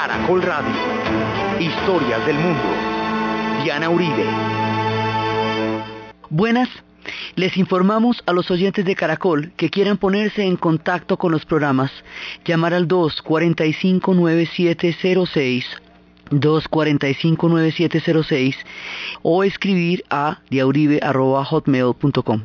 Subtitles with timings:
[0.00, 0.72] Caracol Radio.
[1.60, 2.64] Historias del mundo.
[3.62, 4.24] Diana Uribe.
[6.30, 6.70] Buenas.
[7.36, 11.92] Les informamos a los oyentes de Caracol que quieran ponerse en contacto con los programas,
[12.46, 15.64] llamar al 245-9706,
[16.30, 18.54] 245-9706
[19.20, 22.44] o escribir a diauribe.hotmail.com.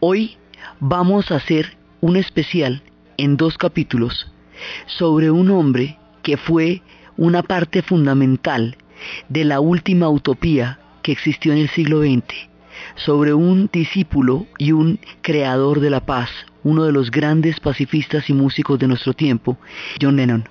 [0.00, 0.36] Hoy
[0.78, 2.82] vamos a hacer un especial
[3.16, 4.30] en dos capítulos
[4.86, 5.96] sobre un hombre
[6.30, 6.80] que fue
[7.16, 8.76] una parte fundamental
[9.28, 12.22] de la última utopía que existió en el siglo XX,
[12.94, 16.30] sobre un discípulo y un creador de la paz,
[16.62, 19.58] uno de los grandes pacifistas y músicos de nuestro tiempo,
[20.00, 20.44] John Lennon.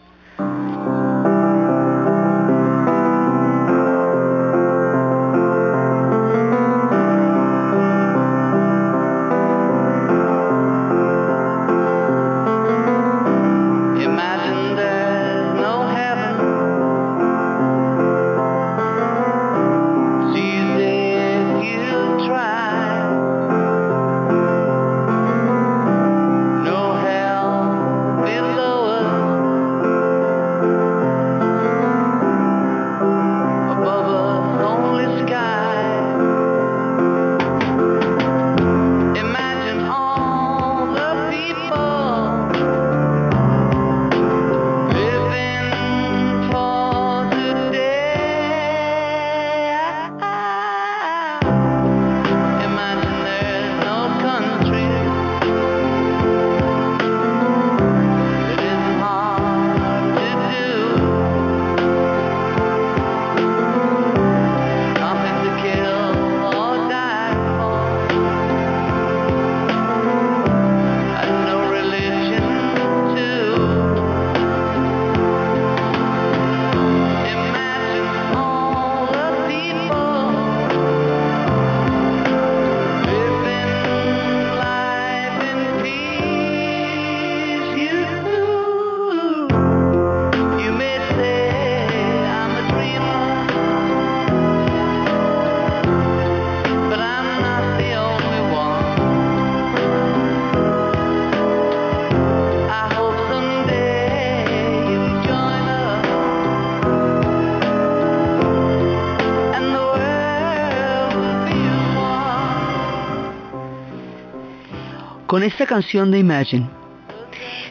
[115.39, 116.69] Con esta canción de Imagine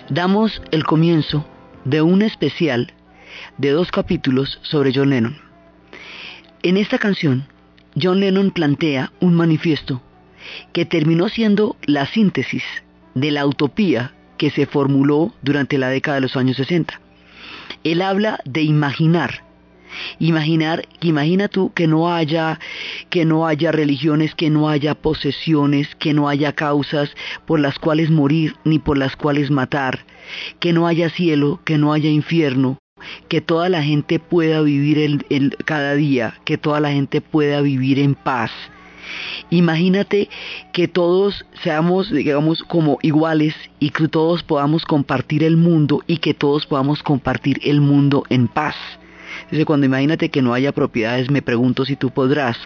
[0.09, 1.47] damos el comienzo
[1.85, 2.95] de un especial
[3.59, 5.37] de dos capítulos sobre John Lennon.
[6.63, 7.47] En esta canción,
[7.95, 10.01] John Lennon plantea un manifiesto
[10.73, 12.65] que terminó siendo la síntesis
[13.15, 16.99] de la utopía que se formuló durante la década de los años 60.
[17.85, 19.45] Él habla de imaginar
[20.19, 22.59] Imaginar, imagina tú que no haya,
[23.11, 27.11] que no haya religiones, que no haya posesiones, que no haya causas
[27.47, 30.05] por las cuales morir ni por las cuales matar,
[30.61, 32.79] que no haya cielo, que no haya infierno,
[33.29, 34.99] que toda la gente pueda vivir
[35.29, 38.51] el, cada día, que toda la gente pueda vivir en paz.
[39.51, 40.29] Imagínate
[40.73, 46.35] que todos seamos, digamos, como iguales y que todos podamos compartir el mundo y que
[46.35, 48.77] todos podamos compartir el mundo en paz.
[49.51, 52.59] Dice, cuando imagínate que no haya propiedades, me pregunto si tú podrás.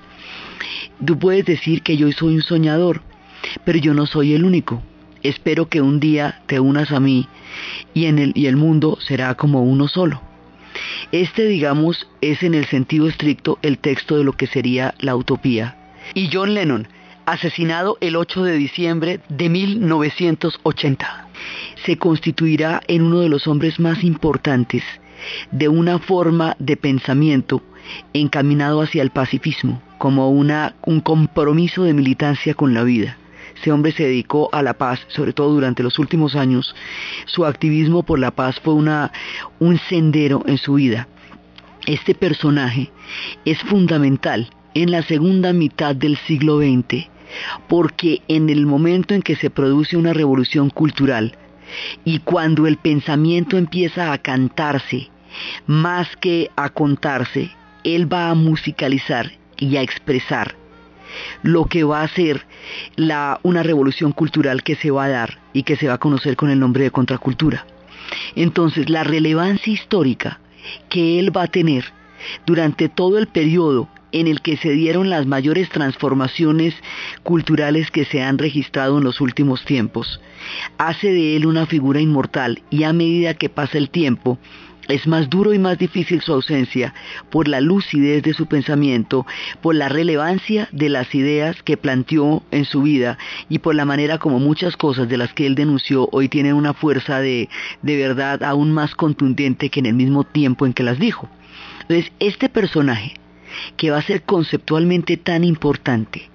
[1.04, 3.02] Tú puedes decir que yo soy un soñador,
[3.64, 4.82] pero yo no soy el único.
[5.22, 7.28] Espero que un día te unas a mí
[7.94, 10.20] y, en el, y el mundo será como uno solo.
[11.12, 15.76] Este, digamos, es en el sentido estricto el texto de lo que sería la utopía.
[16.14, 16.88] Y John Lennon,
[17.26, 21.28] asesinado el 8 de diciembre de 1980,
[21.84, 24.82] se constituirá en uno de los hombres más importantes
[25.50, 27.62] de una forma de pensamiento
[28.12, 33.16] encaminado hacia el pacifismo, como una, un compromiso de militancia con la vida.
[33.60, 36.74] Ese hombre se dedicó a la paz, sobre todo durante los últimos años.
[37.26, 39.12] Su activismo por la paz fue una,
[39.60, 41.08] un sendero en su vida.
[41.86, 42.90] Este personaje
[43.44, 47.08] es fundamental en la segunda mitad del siglo XX,
[47.68, 51.36] porque en el momento en que se produce una revolución cultural
[52.04, 55.10] y cuando el pensamiento empieza a cantarse
[55.66, 57.50] más que a contarse,
[57.84, 60.54] él va a musicalizar y a expresar
[61.42, 62.46] lo que va a ser
[62.96, 66.36] la, una revolución cultural que se va a dar y que se va a conocer
[66.36, 67.66] con el nombre de contracultura.
[68.34, 70.40] Entonces, la relevancia histórica
[70.88, 71.84] que él va a tener
[72.46, 76.74] durante todo el periodo en el que se dieron las mayores transformaciones
[77.22, 80.20] culturales que se han registrado en los últimos tiempos,
[80.78, 84.38] hace de él una figura inmortal y a medida que pasa el tiempo,
[84.88, 86.92] es más duro y más difícil su ausencia
[87.30, 89.26] por la lucidez de su pensamiento,
[89.60, 93.16] por la relevancia de las ideas que planteó en su vida
[93.48, 96.74] y por la manera como muchas cosas de las que él denunció hoy tienen una
[96.74, 97.48] fuerza de,
[97.82, 101.28] de verdad aún más contundente que en el mismo tiempo en que las dijo.
[101.82, 103.14] Entonces, este personaje,
[103.76, 106.30] que va a ser conceptualmente tan importante,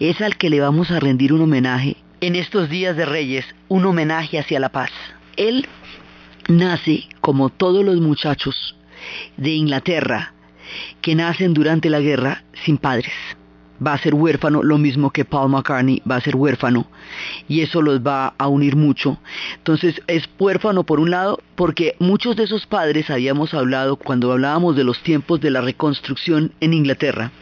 [0.00, 3.84] es al que le vamos a rendir un homenaje en estos días de Reyes, un
[3.84, 4.90] homenaje hacia la paz.
[5.36, 5.66] Él
[6.48, 8.76] nace como todos los muchachos
[9.36, 10.32] de Inglaterra
[11.00, 13.12] que nacen durante la guerra sin padres.
[13.84, 16.86] Va a ser huérfano, lo mismo que Paul McCartney va a ser huérfano,
[17.48, 19.18] y eso los va a unir mucho.
[19.56, 24.76] Entonces es huérfano por un lado, porque muchos de esos padres habíamos hablado cuando hablábamos
[24.76, 27.32] de los tiempos de la reconstrucción en Inglaterra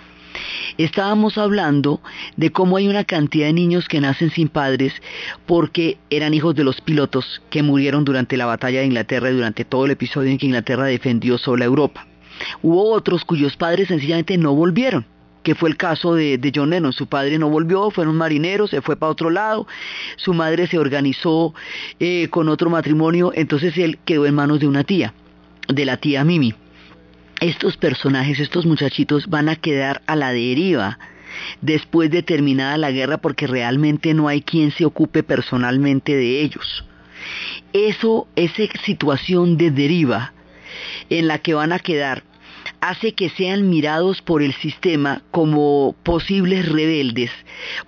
[0.78, 2.00] Estábamos hablando
[2.36, 4.92] de cómo hay una cantidad de niños que nacen sin padres
[5.46, 9.64] porque eran hijos de los pilotos que murieron durante la batalla de Inglaterra y durante
[9.64, 12.06] todo el episodio en que Inglaterra defendió sola Europa.
[12.62, 15.06] Hubo otros cuyos padres sencillamente no volvieron
[15.44, 16.92] que fue el caso de, John Lennon.
[16.92, 19.68] Su padre no volvió, fue un marinero, se fue para otro lado,
[20.16, 21.54] su madre se organizó
[22.00, 25.14] eh, con otro matrimonio, entonces él quedó en manos de una tía,
[25.68, 26.54] de la tía Mimi
[27.40, 30.98] estos personajes, estos muchachitos van a quedar a la deriva
[31.60, 36.84] después de terminada la guerra porque realmente no hay quien se ocupe personalmente de ellos.
[37.72, 40.32] Eso, esa situación de deriva
[41.10, 42.22] en la que van a quedar
[42.88, 47.30] hace que sean mirados por el sistema como posibles rebeldes,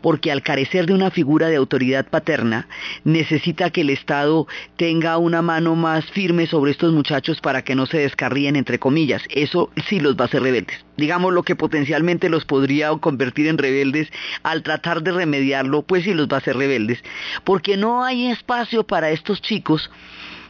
[0.00, 2.66] porque al carecer de una figura de autoridad paterna,
[3.04, 4.46] necesita que el Estado
[4.76, 9.22] tenga una mano más firme sobre estos muchachos para que no se descarríen, entre comillas.
[9.28, 10.82] Eso sí los va a hacer rebeldes.
[10.96, 14.08] Digamos lo que potencialmente los podría convertir en rebeldes,
[14.44, 17.04] al tratar de remediarlo, pues sí los va a hacer rebeldes,
[17.44, 19.90] porque no hay espacio para estos chicos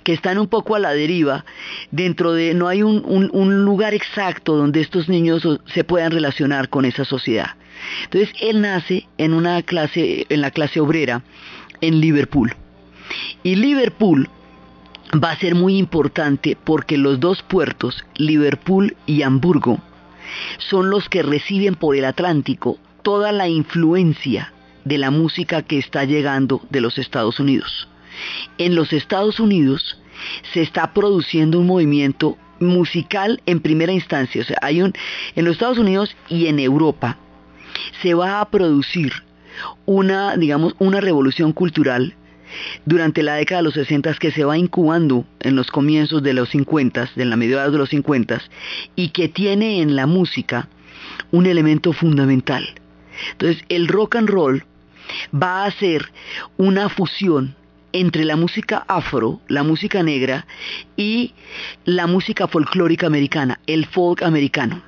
[0.07, 1.45] que están un poco a la deriva,
[1.91, 5.43] dentro de no hay un, lugar exacto donde estos niños
[5.75, 7.57] se puedan relacionar con esa sociedad.
[8.05, 11.25] Entonces él nace en una clase, en la clase obrera,
[11.81, 12.55] en Liverpool.
[13.43, 14.31] Y Liverpool
[15.13, 19.81] va a ser muy importante porque los dos puertos, Liverpool y Hamburgo,
[20.59, 24.53] son los que reciben por el Atlántico toda la influencia
[24.85, 27.89] de la música que está llegando de los Estados Unidos.
[28.59, 29.99] En los Estados Unidos
[30.53, 34.43] se está produciendo un movimiento musical en primera instancia.
[34.43, 34.93] O sea, hay un,
[35.35, 37.19] en los Estados Unidos y en Europa
[38.03, 39.13] se va a producir
[39.85, 42.15] una, digamos, una revolución cultural
[42.85, 46.51] durante la década de los 60 que se va incubando en los comienzos de los
[46.51, 48.41] 50, de la mediados de los 50,
[48.95, 50.69] y que tiene en la música
[51.33, 52.69] un elemento fundamental.
[53.33, 54.65] Entonces, el rock and roll
[55.35, 56.11] va a ser
[56.57, 57.57] una fusión
[57.97, 60.47] entre la música afro, la música negra
[60.99, 61.33] y
[61.87, 64.83] la música folclórica americana, el folk americano.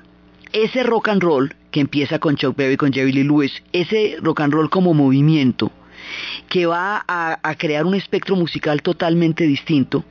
[0.53, 4.41] Ese rock and roll que empieza con Chuck Berry, con Jerry Lee Lewis, ese rock
[4.41, 5.71] and roll como movimiento
[6.49, 10.05] que va a, a crear un espectro musical totalmente distinto,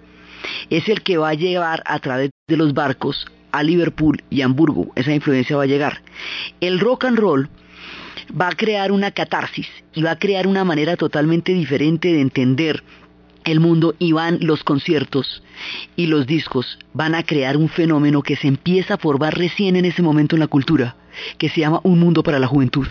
[0.69, 4.89] es el que va a llevar a través de los barcos a Liverpool y Hamburgo.
[4.97, 6.03] Esa influencia va a llegar.
[6.61, 7.49] El rock and roll
[8.31, 12.83] va a crear una catarsis y va a crear una manera totalmente diferente de entender
[13.45, 15.43] el mundo y van los conciertos
[15.97, 19.85] y los discos van a crear un fenómeno que se empieza a formar recién en
[19.85, 20.97] ese momento en la cultura,
[21.39, 22.87] que se llama un mundo para la juventud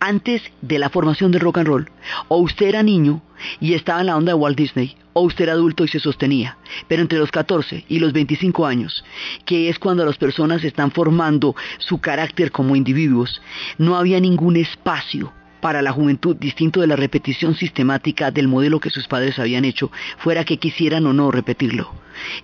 [0.00, 1.90] antes de la formación del rock and roll,
[2.28, 3.22] o usted era niño
[3.60, 6.58] y estaba en la onda de Walt Disney, o usted era adulto y se sostenía.
[6.88, 9.04] Pero entre los 14 y los 25 años,
[9.44, 13.40] que es cuando las personas están formando su carácter como individuos,
[13.78, 18.90] no había ningún espacio para la juventud distinto de la repetición sistemática del modelo que
[18.90, 21.92] sus padres habían hecho, fuera que quisieran o no repetirlo.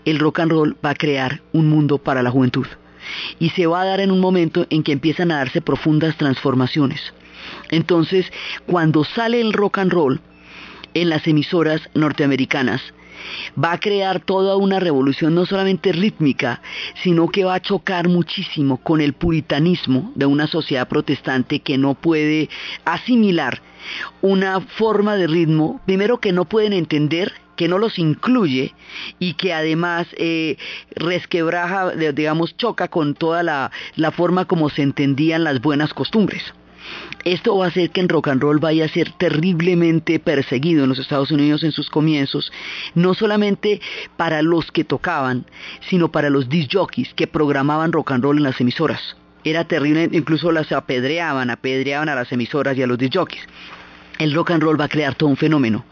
[0.05, 2.67] El rock and roll va a crear un mundo para la juventud
[3.39, 7.01] y se va a dar en un momento en que empiezan a darse profundas transformaciones.
[7.71, 8.31] Entonces,
[8.67, 10.21] cuando sale el rock and roll
[10.95, 12.83] en las emisoras norteamericanas,
[13.63, 16.61] va a crear toda una revolución no solamente rítmica,
[17.03, 21.95] sino que va a chocar muchísimo con el puritanismo de una sociedad protestante que no
[21.95, 22.49] puede
[22.85, 23.63] asimilar
[24.21, 28.75] una forma de ritmo, primero que no pueden entender que no los incluye
[29.19, 30.57] y que además eh,
[30.95, 33.71] resquebraja, digamos, choca con toda la,
[34.13, 36.43] forma como se entendían las buenas costumbres.
[37.25, 40.89] Esto va a hacer que el rock and roll vaya a ser terriblemente perseguido en
[40.89, 42.53] los Estados Unidos en sus comienzos,
[42.95, 43.81] no solamente
[44.17, 45.47] para los que tocaban,
[45.89, 49.17] sino para los disc jockeys que programaban rock and roll en las emisoras.
[49.45, 53.47] Era terrible, incluso las apedreaban, apedreaban a las emisoras y a los disc jockeys.
[54.19, 55.85] El rock and roll va a crear todo un fenómeno.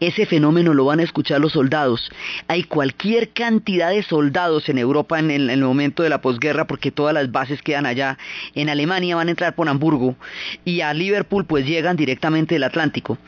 [0.00, 2.10] Ese fenómeno lo van a escuchar los soldados.
[2.48, 7.14] Hay cualquier cantidad de soldados en Europa en el, momento de la posguerra porque todas
[7.14, 8.18] las bases quedan allá.
[8.54, 10.16] En Alemania van a entrar por Hamburgo
[10.64, 13.18] y a Liverpool pues llegan directamente del Atlántico.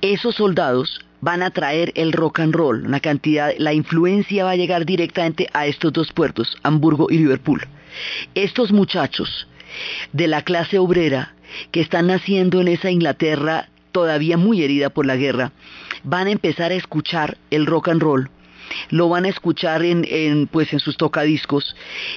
[0.00, 4.84] Esos soldados van a traer el rock and roll, cantidad, la influencia va a llegar
[4.84, 7.62] directamente a estos dos puertos, Hamburgo y Liverpool.
[8.34, 9.46] Estos muchachos
[10.12, 11.34] de la clase obrera
[11.70, 15.52] que están naciendo en esa Inglaterra todavía muy herida por la guerra,
[16.02, 18.30] van a empezar a escuchar el rock and roll,
[18.90, 21.76] lo van a escuchar en, pues en sus tocadiscos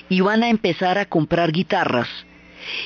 [0.09, 2.09] y van a empezar a comprar guitarras.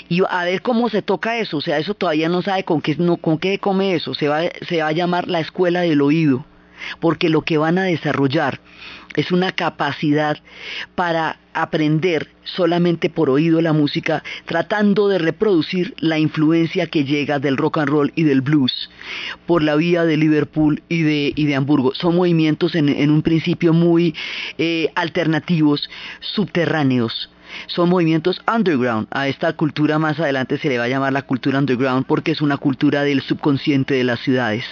[0.10, 2.96] Y a ver cómo se toca eso, o sea, eso todavía no sabe con qué,
[2.98, 6.46] no, con qué come eso, se va, se va a llamar la escuela del oído,
[7.00, 8.60] porque lo que van a desarrollar
[9.15, 10.37] es una capacidad
[10.95, 17.57] para aprender solamente por oído la música, tratando de reproducir la influencia que llega del
[17.57, 18.89] rock and roll y del blues
[19.45, 21.93] por la vía de Liverpool y de, y de Hamburgo.
[21.95, 24.15] Son movimientos en, un principio muy
[24.57, 25.89] eh, alternativos,
[26.19, 27.29] subterráneos.
[27.67, 29.07] Son movimientos underground.
[29.09, 32.41] A esta cultura más adelante se le va a llamar la cultura underground porque es
[32.41, 34.65] una cultura del subconsciente de las ciudades.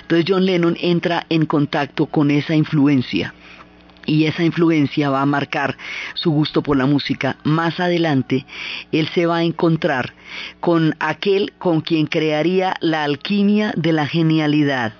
[0.00, 3.34] Entonces John Lennon entra en contacto con esa influencia
[4.06, 5.76] y esa influencia va a marcar
[6.14, 7.36] su gusto por la música.
[7.44, 8.46] Más adelante,
[8.92, 10.14] él se va a encontrar
[10.60, 14.94] con aquel con quien crearía la alquimia de la genialidad,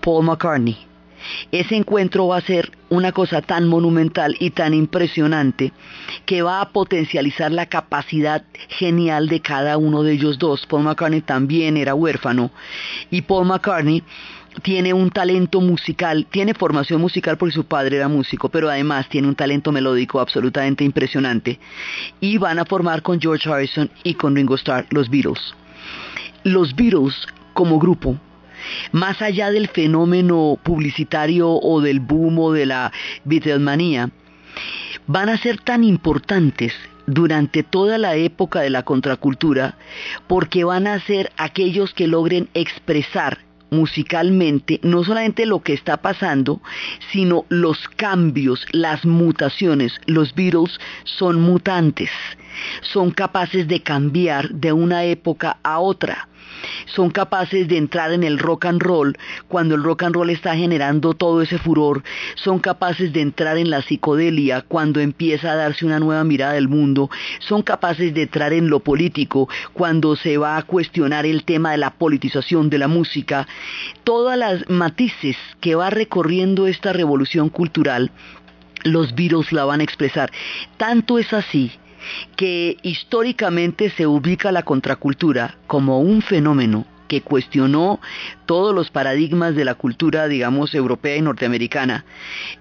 [0.00, 0.76] Paul McCartney.
[1.50, 5.72] Ese encuentro va a ser una cosa tan monumental y tan impresionante
[6.24, 10.66] que va a potencializar la capacidad genial de cada uno de ellos dos.
[10.66, 12.50] Paul McCartney también era huérfano
[13.10, 14.04] y Paul McCartney
[14.62, 19.28] tiene un talento musical, tiene formación musical porque su padre era músico, pero además tiene
[19.28, 21.58] un talento melódico absolutamente impresionante.
[22.20, 25.54] Y van a formar con George Harrison y con Ringo Starr los Beatles.
[26.44, 28.16] Los Beatles como grupo,
[28.92, 32.92] más allá del fenómeno publicitario o del boom o de la
[33.24, 34.10] Beatlemanía,
[35.06, 36.72] van a ser tan importantes
[37.06, 39.76] durante toda la época de la contracultura
[40.26, 46.60] porque van a ser aquellos que logren expresar musicalmente no solamente lo que está pasando,
[47.12, 49.92] sino los cambios, las mutaciones.
[50.06, 52.10] Los Beatles son mutantes,
[52.82, 56.28] son capaces de cambiar de una época a otra.
[56.86, 59.16] Son capaces de entrar en el rock and roll
[59.48, 62.02] cuando el rock and roll está generando todo ese furor,
[62.34, 66.68] son capaces de entrar en la psicodelia cuando empieza a darse una nueva mirada del
[66.68, 67.10] mundo,
[67.40, 71.78] son capaces de entrar en lo político cuando se va a cuestionar el tema de
[71.78, 73.46] la politización de la música,
[74.04, 78.10] todas las matices que va recorriendo esta revolución cultural,
[78.84, 80.30] los Beatles la van a expresar.
[80.76, 81.72] Tanto es así
[82.36, 88.00] que históricamente se ubica la contracultura como un fenómeno que cuestionó
[88.46, 92.04] todos los paradigmas de la cultura, digamos, europea y norteamericana,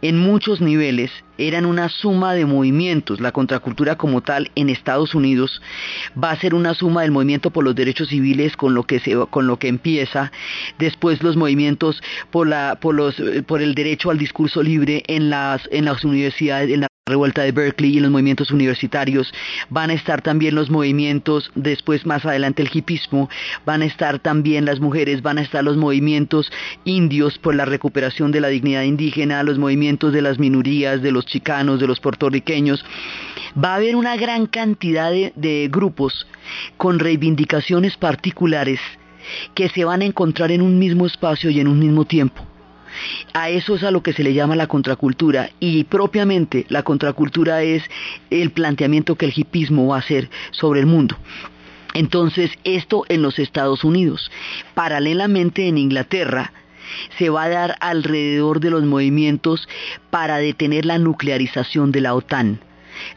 [0.01, 3.19] en muchos niveles eran una suma de movimientos.
[3.19, 5.61] La contracultura como tal en Estados Unidos
[6.21, 9.47] va a ser una suma del movimiento por los derechos civiles con lo que, con
[9.47, 10.31] lo que empieza,
[10.79, 15.67] después los movimientos por, la, por, los, por el derecho al discurso libre en las,
[15.71, 19.31] en las universidades, la revuelta de Berkeley y los movimientos universitarios,
[19.69, 23.29] van a estar también los movimientos, después más adelante el hipismo,
[23.63, 26.51] van a estar también las mujeres, van a estar los movimientos
[26.83, 31.27] indios por la recuperación de la dignidad indígena, los movimientos de las minorías, de los
[31.27, 32.83] chicanos, de los puertorriqueños.
[33.55, 36.25] Va a haber una gran cantidad de, de grupos
[36.77, 38.79] con reivindicaciones particulares
[39.53, 42.54] que se van a encontrar en un mismo espacio y en un mismo tiempo.
[43.33, 47.63] A eso es a lo que se le llama la contracultura y propiamente la contracultura
[47.63, 47.83] es
[48.29, 51.17] el planteamiento que el hipismo va a hacer sobre el mundo.
[51.93, 54.29] Entonces, esto en los Estados Unidos.
[54.73, 56.51] Paralelamente en Inglaterra,
[57.17, 59.67] se va a dar alrededor de los movimientos
[60.09, 62.59] para detener la nuclearización de la OTAN.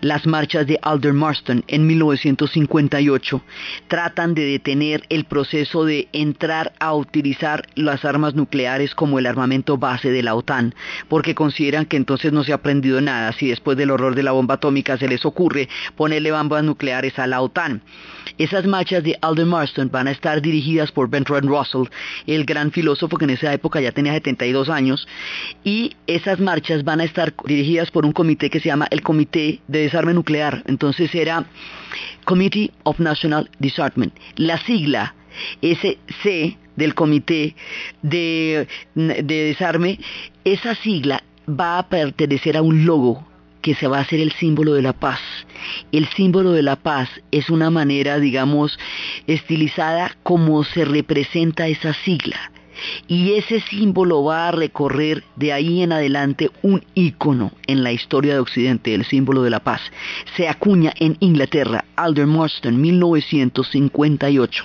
[0.01, 3.43] Las marchas de Alder Marston en 1958
[3.89, 9.79] tratan de detener el proceso de entrar a utilizar las armas nucleares como el armamento
[9.79, 10.75] base de la OTAN,
[11.09, 14.33] porque consideran que entonces no se ha aprendido nada si después del horror de la
[14.33, 17.83] bomba atómica se les ocurre ponerle bombas nucleares a la OTAN.
[18.37, 21.89] Esas marchas de Alder Marston van a estar dirigidas por Bertrand Russell,
[22.27, 25.09] el gran filósofo que en esa época ya tenía 72 años,
[25.65, 29.61] y esas marchas van a estar dirigidas por un comité que se llama el Comité
[29.69, 30.63] de Desarme Nuclear.
[30.67, 31.47] Entonces era
[32.25, 34.15] Committee of National Disarmament.
[34.37, 35.15] La sigla
[35.63, 37.55] SC del Comité
[38.03, 39.99] de, de Desarme,
[40.45, 43.27] esa sigla va a pertenecer a un logo
[43.63, 45.21] que se va a hacer el símbolo de la paz.
[45.93, 48.79] El símbolo de la paz es una manera, digamos,
[49.27, 52.53] estilizada como se representa esa sigla.
[53.07, 58.35] Y ese símbolo va a recorrer de ahí en adelante un ícono en la historia
[58.35, 59.81] de Occidente, el símbolo de la paz.
[60.37, 64.65] Se acuña en Inglaterra, Alder Marston, 1958.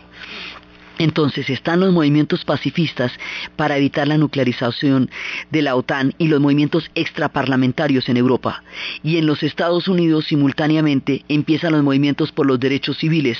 [0.99, 3.11] Entonces están los movimientos pacifistas
[3.55, 5.09] para evitar la nuclearización
[5.49, 8.63] de la OTAN y los movimientos extraparlamentarios en Europa.
[9.03, 13.37] Y en los Estados Unidos simultáneamente empiezan los movimientos por los derechos civiles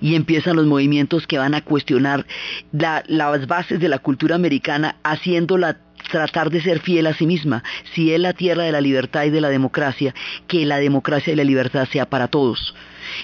[0.00, 2.26] y empiezan los movimientos que van a cuestionar
[2.72, 5.78] las bases de la cultura americana haciéndola
[6.10, 7.62] tratar de ser fiel a sí misma.
[7.94, 10.14] Si es la tierra de la libertad y de la democracia,
[10.46, 12.74] que la democracia y la libertad sea para todos.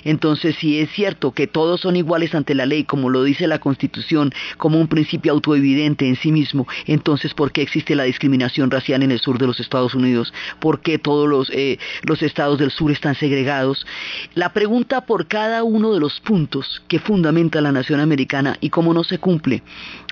[0.05, 3.59] Entonces, si es cierto que todos son iguales ante la ley, como lo dice la
[3.59, 9.03] Constitución, como un principio autoevidente en sí mismo, entonces, ¿por qué existe la discriminación racial
[9.03, 10.33] en el sur de los Estados Unidos?
[10.61, 13.87] ¿Por qué todos los, eh, los estados del sur están segregados?
[14.35, 18.95] La pregunta por cada uno de los puntos que fundamenta la nación americana y cómo
[18.95, 19.63] no se cumple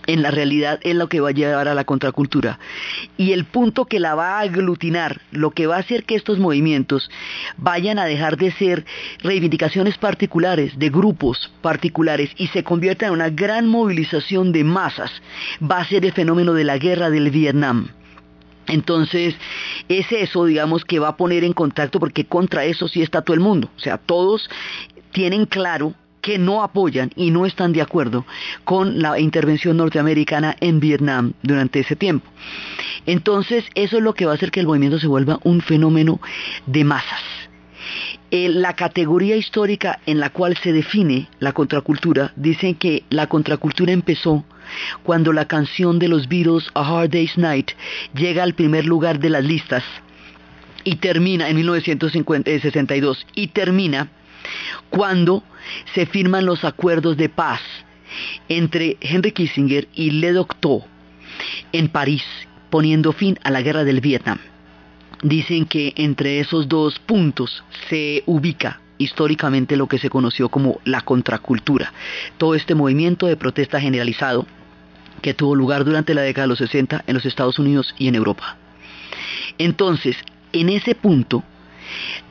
[0.07, 2.59] en la realidad es lo que va a llevar a la contracultura.
[3.17, 6.39] Y el punto que la va a aglutinar, lo que va a hacer que estos
[6.39, 7.11] movimientos
[7.57, 8.85] vayan a dejar de ser
[9.23, 15.11] reivindicaciones particulares, de grupos particulares, y se conviertan en una gran movilización de masas,
[15.61, 17.89] va a ser el fenómeno de la guerra del Vietnam.
[18.67, 19.35] Entonces,
[19.89, 23.35] es eso, digamos, que va a poner en contacto, porque contra eso sí está todo
[23.35, 23.71] el mundo.
[23.77, 24.49] O sea, todos
[25.13, 25.95] tienen claro
[26.25, 28.25] que no apoyan y no están de acuerdo
[28.65, 32.27] con la intervención norteamericana en Vietnam durante ese tiempo.
[33.05, 36.23] Entonces, eso es lo que va a hacer que el movimiento se vuelva un fenómeno
[36.65, 37.21] de masas.
[38.31, 43.93] Eh, la categoría histórica en la cual se define la contracultura, dicen que la contracultura
[43.93, 44.47] empezó
[45.03, 47.73] cuando la canción de los Beatles A Hard Day's Night
[48.15, 49.85] llega al primer lugar de las listas
[50.85, 54.09] y termina en 1962 y termina
[54.91, 55.43] cuando
[55.95, 57.61] se firman los acuerdos de paz
[58.49, 60.83] entre Henry Kissinger y Le Docteur
[61.73, 62.25] en París,
[62.71, 64.39] poniendo fin a la guerra del Vietnam.
[65.23, 71.01] Dicen que entre esos dos puntos se ubica históricamente lo que se conoció como la
[71.01, 71.93] contracultura,
[72.39, 74.47] todo este movimiento de protesta generalizado
[75.23, 78.15] que tuvo lugar durante la década de los 60 en los Estados Unidos y en
[78.15, 78.57] Europa.
[79.59, 80.17] Entonces,
[80.53, 81.43] en ese punto,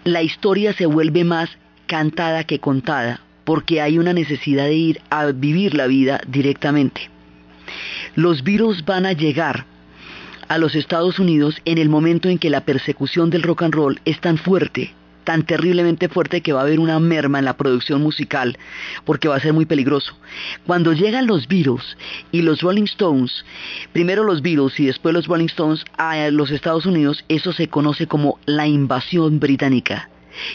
[0.04, 1.50] la historia se vuelve más
[1.94, 7.12] cantada que contada, porque hay una necesidad de ir a vivir la vida directamente.
[8.16, 9.68] Los virus van a llegar
[10.48, 14.02] a los Estados Unidos en el momento en que la persecución del rock and roll
[14.06, 14.92] es tan fuerte,
[15.24, 18.58] tan terriblemente fuerte que va a haber una merma en la producción musical,
[19.06, 20.18] porque va a ser muy peligroso.
[20.66, 21.96] Cuando llegan los Beatles
[22.32, 23.46] y los Rolling Stones,
[23.92, 28.08] primero los Beatles y después los Rolling Stones a los Estados Unidos, eso se conoce
[28.08, 30.10] como la invasión británica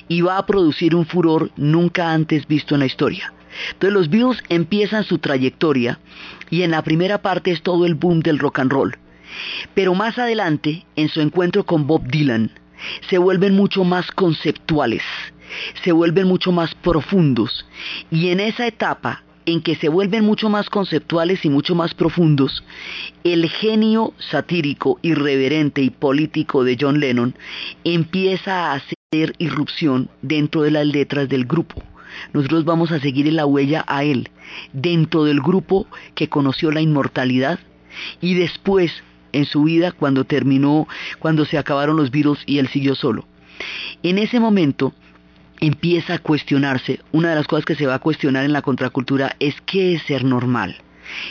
[0.08, 3.32] y va a producir un furor nunca antes visto en la historia.
[3.72, 5.98] Entonces los Beatles empiezan su trayectoria
[6.50, 8.96] y en la primera parte es todo el boom del rock and roll.
[9.74, 12.50] Pero más adelante, en su encuentro con Bob Dylan,
[13.08, 15.02] se vuelven mucho más conceptuales,
[15.82, 17.66] se vuelven mucho más profundos
[18.10, 22.62] y en esa etapa en que se vuelven mucho más conceptuales y mucho más profundos,
[23.24, 27.34] el genio satírico, irreverente y político de John Lennon
[27.82, 31.82] empieza a hacer irrupción dentro de las letras del grupo.
[32.34, 34.28] Nosotros vamos a seguir en la huella a él,
[34.74, 37.58] dentro del grupo que conoció la inmortalidad
[38.20, 38.92] y después
[39.32, 40.86] en su vida cuando terminó,
[41.20, 43.26] cuando se acabaron los virus y él siguió solo.
[44.02, 44.92] En ese momento
[45.58, 49.36] empieza a cuestionarse, una de las cosas que se va a cuestionar en la contracultura
[49.40, 50.82] es qué es ser normal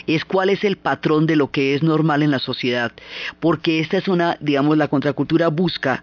[0.06, 2.92] es cuál es el patrón de lo que es normal en la sociedad,
[3.40, 6.02] porque esta es una, digamos, la contracultura busca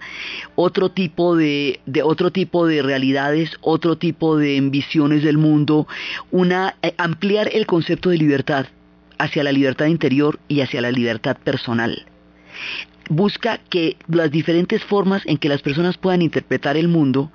[0.56, 5.88] otro tipo de, de otro tipo de realidades, otro tipo de visiones del mundo,
[6.32, 8.68] una eh, ampliar el concepto de libertad
[9.18, 12.06] hacia la libertad interior y hacia la libertad personal
[13.10, 17.32] busca que las diferentes formas en que las personas puedan interpretar el mundo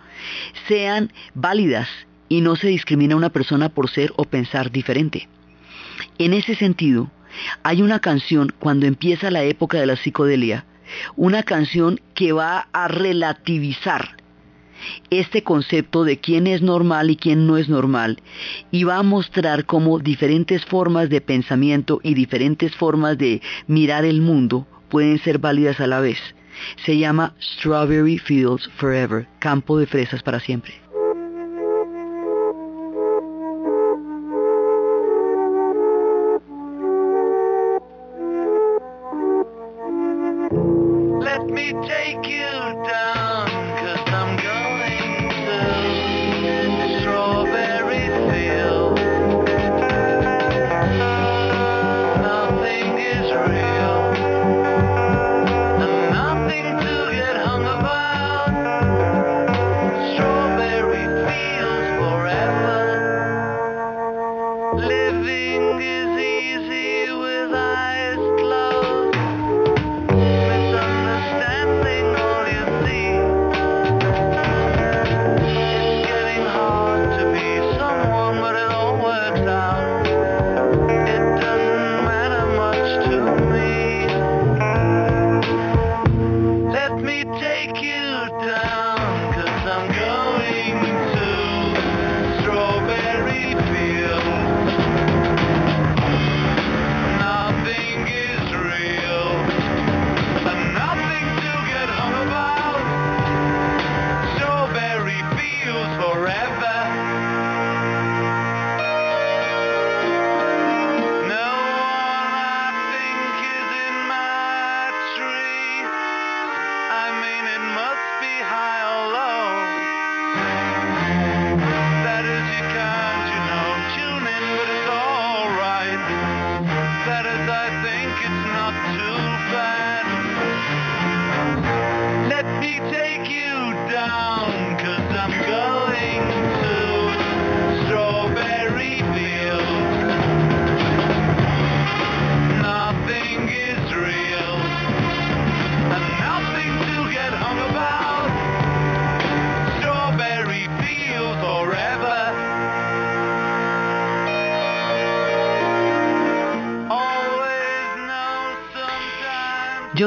[0.67, 1.89] sean válidas
[2.29, 5.29] y no se discrimina a una persona por ser o pensar diferente.
[6.19, 7.11] En ese sentido,
[7.63, 10.65] hay una canción cuando empieza la época de la psicodelia,
[11.17, 14.17] una canción que va a relativizar
[15.11, 18.23] este concepto de quién es normal y quién no es normal
[18.71, 24.23] y va a mostrar cómo diferentes formas de pensamiento y diferentes formas de mirar el
[24.23, 26.19] mundo pueden ser válidas a la vez.
[26.85, 30.75] Se llama Strawberry Fields Forever, campo de fresas para siempre.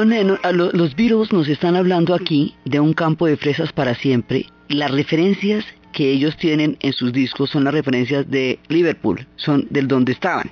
[0.04, 4.44] Los Beatles nos están hablando aquí de un campo de fresas para siempre.
[4.68, 9.88] Las referencias que ellos tienen en sus discos son las referencias de Liverpool, son del
[9.88, 10.50] donde estaban.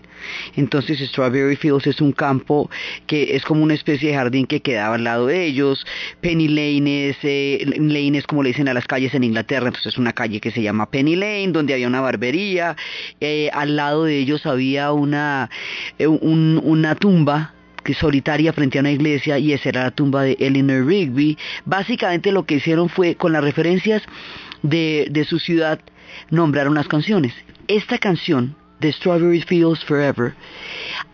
[0.57, 2.71] Entonces Strawberry Fields es un campo
[3.07, 5.85] que es como una especie de jardín que quedaba al lado de ellos.
[6.23, 9.93] Penny Lane es, eh, Lane es como le dicen a las calles en Inglaterra, entonces
[9.93, 12.75] es una calle que se llama Penny Lane, donde había una barbería.
[13.21, 15.51] Eh, al lado de ellos había una,
[15.99, 17.53] eh, una tumba
[17.93, 21.37] solitaria frente a una iglesia y esa era la tumba de Eleanor Rigby.
[21.65, 24.03] Básicamente lo que hicieron fue con las referencias
[24.63, 25.81] de, su ciudad
[26.31, 27.35] nombrar unas canciones.
[27.69, 30.35] Esta canción, de Strawberry Fields Forever,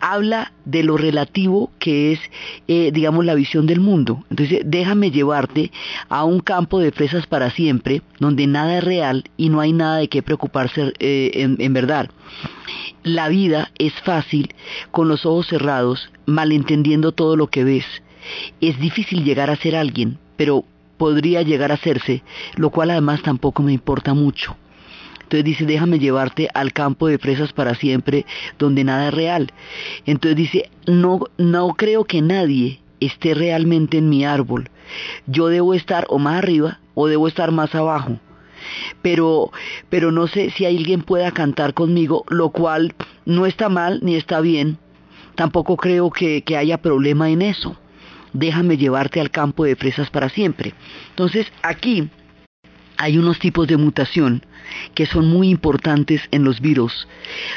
[0.00, 2.20] habla de lo relativo que es,
[2.66, 4.24] eh, digamos, la visión del mundo.
[4.31, 5.70] Entonces, déjame llevarte
[6.09, 9.98] a un campo de fresas para siempre, donde nada es real y no hay nada
[9.98, 12.11] de qué preocuparse eh, en, en verdad.
[13.04, 14.54] La vida es fácil
[14.90, 17.85] con los ojos cerrados, malentendiendo todo lo que ves.
[18.61, 20.64] Es difícil llegar a ser alguien, pero
[20.96, 22.22] podría llegar a hacerse,
[22.57, 24.57] lo cual además tampoco me importa mucho.
[25.28, 28.24] Entonces dice, déjame llevarte al campo de fresas para siempre,
[28.58, 29.52] donde nada es real.
[30.06, 34.70] Entonces dice, no, no creo que nadie esté realmente en mi árbol.
[35.26, 38.18] Yo debo estar o más arriba o debo estar más abajo.
[39.02, 39.52] Pero,
[39.90, 42.94] pero no sé si alguien pueda cantar conmigo, lo cual
[43.26, 44.78] no está mal ni está bien.
[45.34, 47.76] Tampoco creo que, que haya problema en eso
[48.32, 50.74] déjame llevarte al campo de fresas para siempre.
[51.10, 52.08] Entonces aquí
[52.98, 54.44] hay unos tipos de mutación
[54.94, 57.08] que son muy importantes en los virus.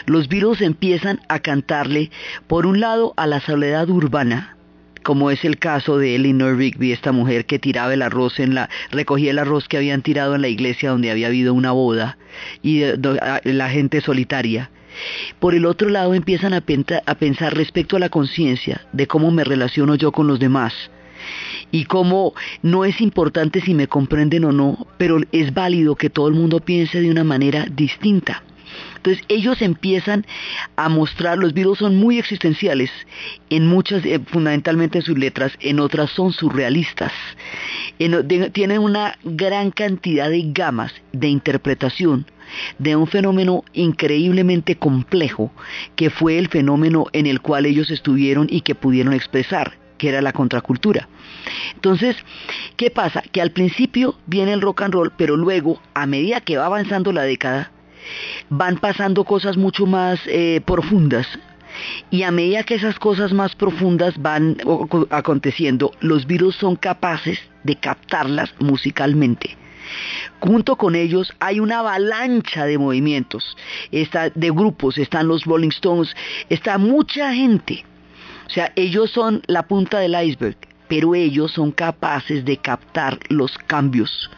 [0.06, 2.10] Los virus empiezan a cantarle,
[2.48, 4.56] por un lado, a la soledad urbana,
[5.04, 8.70] como es el caso de Eleanor Rigby, esta mujer que tiraba el arroz en la,
[8.92, 12.18] recogía el arroz que habían tirado en la iglesia donde había habido una boda,
[12.62, 12.84] y
[13.44, 14.70] la gente solitaria.
[15.40, 19.96] Por el otro lado empiezan a, pensar respecto a la conciencia de cómo me relaciono
[19.96, 20.74] yo con los demás
[21.72, 26.28] y cómo no es importante si me comprenden o no, pero es válido que todo
[26.28, 28.44] el mundo piense de una manera distinta.
[28.98, 30.26] Entonces ellos empiezan
[30.76, 32.92] a mostrar, los virus son muy existenciales,
[33.50, 37.12] en muchas, eh, fundamentalmente en sus letras, en otras son surrealistas.
[38.54, 42.26] tienen una gran cantidad de gamas de interpretación
[42.80, 45.52] de un fenómeno increíblemente complejo
[45.96, 50.24] que fue el fenómeno en el cual ellos estuvieron y que pudieron expresar que era
[50.24, 51.08] la contracultura.
[51.76, 52.16] Entonces,
[52.76, 53.22] ¿qué pasa?
[53.32, 57.12] Que al principio viene el rock and roll, pero luego, a medida que va avanzando
[57.12, 57.72] la década,
[58.50, 61.28] van pasando cosas mucho más eh, profundas.
[62.10, 64.58] Y a medida que esas cosas más profundas van
[65.12, 69.56] aconteciendo, los virus son capaces de captarlas musicalmente.
[70.40, 73.56] Junto con ellos hay una avalancha de movimientos,
[73.92, 76.16] está, de grupos, están los Rolling Stones,
[76.50, 77.86] está mucha gente.
[78.52, 80.58] O sea, ellos son la punta del iceberg,
[80.90, 84.30] pero ellos son capaces de captar los cambios.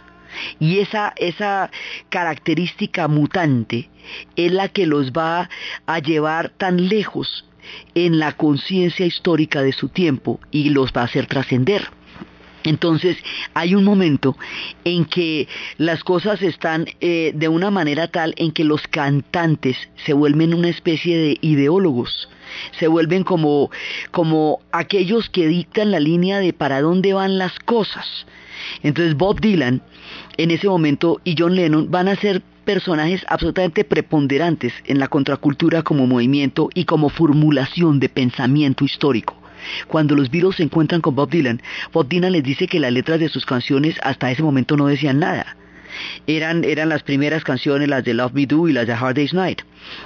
[0.59, 1.71] Y esa, esa
[2.09, 3.89] característica mutante
[4.35, 5.49] es la que los va
[5.87, 7.49] a llevar tan lejos
[7.95, 11.89] en la conciencia histórica de su tiempo y los va a hacer trascender.
[12.63, 13.17] Entonces
[13.53, 14.37] hay un momento
[14.85, 15.47] en que
[15.77, 20.69] las cosas están eh, de una manera tal en que los cantantes se vuelven una
[20.69, 22.29] especie de ideólogos,
[22.79, 23.69] se vuelven como,
[24.11, 28.25] como aquellos que dictan la línea de para dónde van las cosas.
[28.81, 29.81] Entonces Bob Dylan
[30.37, 35.83] en ese momento y John Lennon van a ser personajes absolutamente preponderantes en la contracultura
[35.83, 39.42] como movimiento y como formulación de pensamiento histórico.
[39.87, 43.19] Cuando los Beatles se encuentran con Bob Dylan, Bob Dylan les dice que las letras
[43.19, 45.57] de sus canciones hasta ese momento no decían nada.
[46.27, 49.33] Eran, eran las primeras canciones, las de Love Me Do y las de Hard Day's
[49.33, 49.61] Night.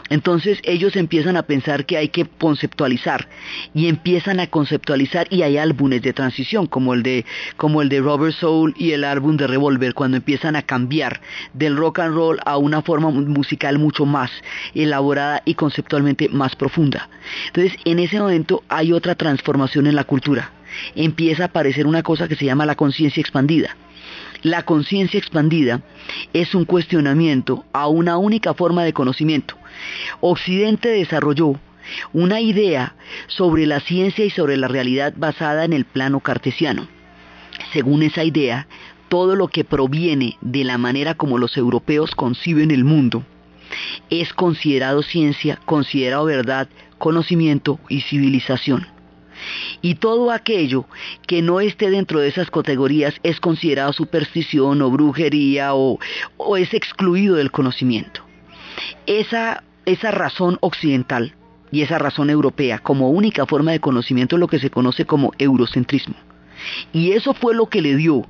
[0.09, 3.27] Entonces ellos empiezan a pensar que hay que conceptualizar
[3.73, 7.25] y empiezan a conceptualizar y hay álbumes de transición como el de,
[7.57, 11.21] como el de Robert Soul y el álbum de Revolver cuando empiezan a cambiar
[11.53, 14.31] del rock and roll a una forma musical mucho más
[14.73, 17.09] elaborada y conceptualmente más profunda.
[17.47, 20.51] Entonces en ese momento hay otra transformación en la cultura.
[20.95, 23.75] Empieza a aparecer una cosa que se llama la conciencia expandida
[24.41, 25.81] la conciencia expandida
[26.33, 29.55] es un cuestionamiento a una única forma de conocimiento.
[30.19, 31.59] Occidente desarrolló
[32.13, 32.95] una idea
[33.27, 36.87] sobre la ciencia y sobre la realidad basada en el plano cartesiano.
[37.71, 38.67] Según esa idea,
[39.09, 43.23] todo lo que proviene de la manera como los europeos conciben el mundo
[44.09, 48.87] es considerado ciencia, considerado verdad, conocimiento y civilización.
[49.81, 50.85] Y todo aquello
[51.27, 55.99] que no esté dentro de esas categorías es considerado superstición o brujería o,
[56.57, 58.21] es excluido del conocimiento.
[59.05, 61.35] Esa, esa razón occidental
[61.71, 65.31] y esa razón europea como única forma de conocimiento es lo que se conoce como
[65.37, 66.15] eurocentrismo.
[66.93, 68.25] Y eso fue lo que le dio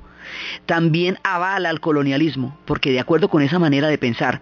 [0.66, 4.40] también avala al colonialismo, porque de acuerdo con esa manera de pensar,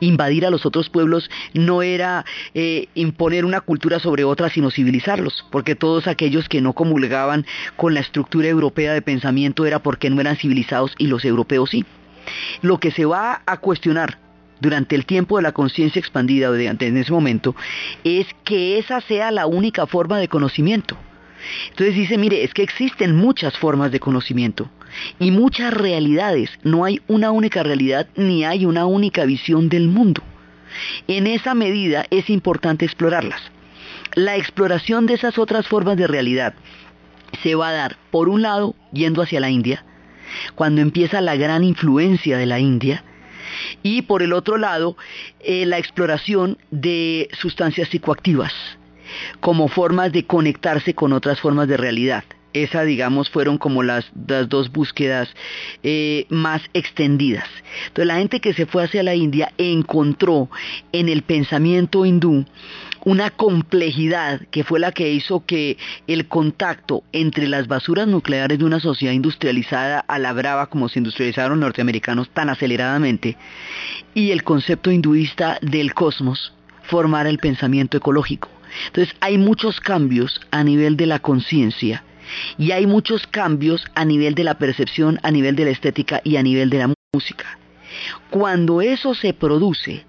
[0.00, 5.44] invadir a los otros pueblos no era eh, imponer una cultura sobre otra, sino civilizarlos,
[5.50, 10.20] porque todos aquellos que no comulgaban con la estructura europea de pensamiento era porque no
[10.20, 11.84] eran civilizados y los europeos sí.
[12.62, 14.18] Lo que se va a cuestionar
[14.60, 17.54] durante el tiempo de la conciencia expandida en ese momento
[18.04, 20.96] es que esa sea la única forma de conocimiento.
[21.70, 24.70] Entonces dice, mire, es que existen muchas formas de conocimiento
[25.18, 26.50] y muchas realidades.
[26.62, 30.22] No hay una única realidad ni hay una única visión del mundo.
[31.08, 33.40] En esa medida es importante explorarlas.
[34.14, 36.54] La exploración de esas otras formas de realidad
[37.42, 39.84] se va a dar, por un lado, yendo hacia la India,
[40.54, 43.04] cuando empieza la gran influencia de la India,
[43.82, 44.96] y por el otro lado,
[45.40, 48.52] eh, la exploración de sustancias psicoactivas
[49.40, 52.24] como formas de conectarse con otras formas de realidad.
[52.56, 55.28] Esa, digamos, fueron como las, dos búsquedas
[55.82, 57.46] eh, más extendidas.
[57.88, 60.48] Entonces la gente que se fue hacia la India encontró
[60.90, 62.46] en el pensamiento hindú
[63.04, 68.64] una complejidad que fue la que hizo que el contacto entre las basuras nucleares de
[68.64, 73.36] una sociedad industrializada a la brava como se industrializaron norteamericanos tan aceleradamente
[74.14, 78.48] y el concepto hinduista del cosmos formara el pensamiento ecológico.
[78.86, 82.02] Entonces hay muchos cambios a nivel de la conciencia
[82.58, 86.36] y hay muchos cambios a nivel de la percepción, a nivel de la estética y
[86.36, 87.58] a nivel de la música.
[88.30, 90.04] Cuando eso se produce,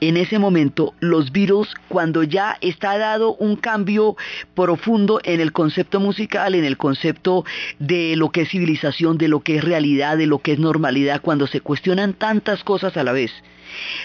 [0.00, 4.16] en ese momento los virus, cuando ya está dado un cambio
[4.54, 7.44] profundo en el concepto musical, en el concepto
[7.78, 11.20] de lo que es civilización, de lo que es realidad, de lo que es normalidad,
[11.20, 13.30] cuando se cuestionan tantas cosas a la vez,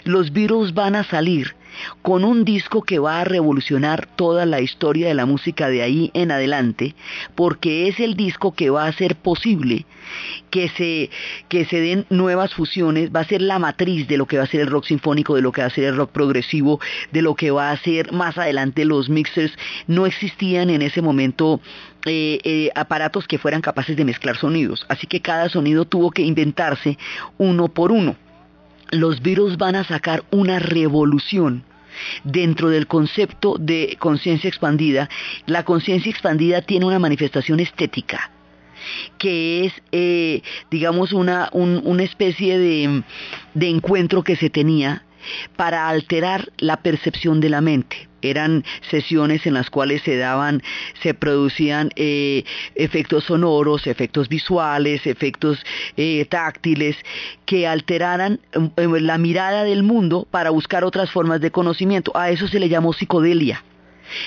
[0.03, 1.55] los virus van a salir
[2.01, 6.11] con un disco que va a revolucionar toda la historia de la música de ahí
[6.13, 6.95] en adelante,
[7.35, 9.85] porque es el disco que va a hacer posible
[10.49, 11.09] que se,
[11.49, 14.47] que se den nuevas fusiones, va a ser la matriz de lo que va a
[14.47, 16.79] ser el rock sinfónico, de lo que va a ser el rock progresivo,
[17.11, 19.53] de lo que va a ser más adelante los mixers.
[19.87, 21.59] No existían en ese momento
[22.05, 26.21] eh, eh, aparatos que fueran capaces de mezclar sonidos, así que cada sonido tuvo que
[26.21, 26.97] inventarse
[27.37, 28.15] uno por uno
[28.91, 31.63] los virus van a sacar una revolución
[32.23, 35.09] dentro del concepto de conciencia expandida.
[35.45, 38.31] La conciencia expandida tiene una manifestación estética
[39.17, 43.03] que es, eh, digamos, una, una especie de,
[43.55, 45.04] de encuentro que se tenía
[45.55, 48.07] para alterar la percepción de la mente.
[48.21, 50.63] Eran sesiones en las cuales se daban,
[51.03, 55.63] se producían eh, efectos sonoros, efectos visuales, efectos
[55.95, 56.97] eh, táctiles
[57.45, 62.11] que alteraran eh, la mirada del mundo para buscar otras formas de conocimiento.
[62.17, 63.63] A eso se le llamó psicodelia.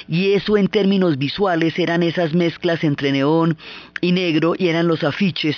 [0.09, 3.57] Y eso en términos visuales eran esas mezclas entre neón
[4.01, 5.57] y negro y eran los afiches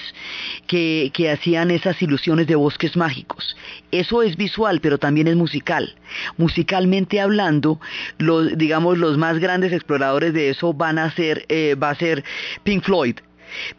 [0.67, 3.57] que, que, hacían esas ilusiones de bosques mágicos.
[3.91, 5.95] Eso es visual, pero también es musical.
[6.37, 7.81] Musicalmente hablando,
[8.19, 12.25] los, digamos, los más grandes exploradores de eso van a ser, eh, va a ser
[12.65, 13.17] Pink Floyd.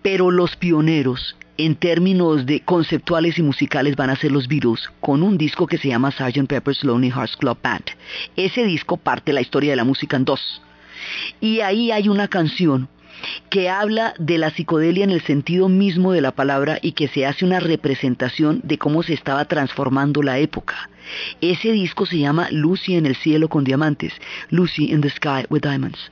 [0.02, 5.24] Pero los pioneros en términos de conceptuales y musicales van a ser los Beatles con
[5.24, 6.48] un disco que se llama Sgt.
[6.48, 7.86] Pepper's Lonely Hearts Club Band.
[8.36, 10.62] Ese disco parte la historia de la música en dos.
[11.40, 12.88] Y ahí hay una canción
[13.50, 17.26] que habla de la psicodelia en el sentido mismo de la palabra y que se
[17.26, 20.90] hace una representación de cómo se estaba transformando la época.
[21.40, 24.14] Ese disco se llama Lucy en el cielo con diamantes,
[24.50, 26.12] Lucy in the sky with diamonds.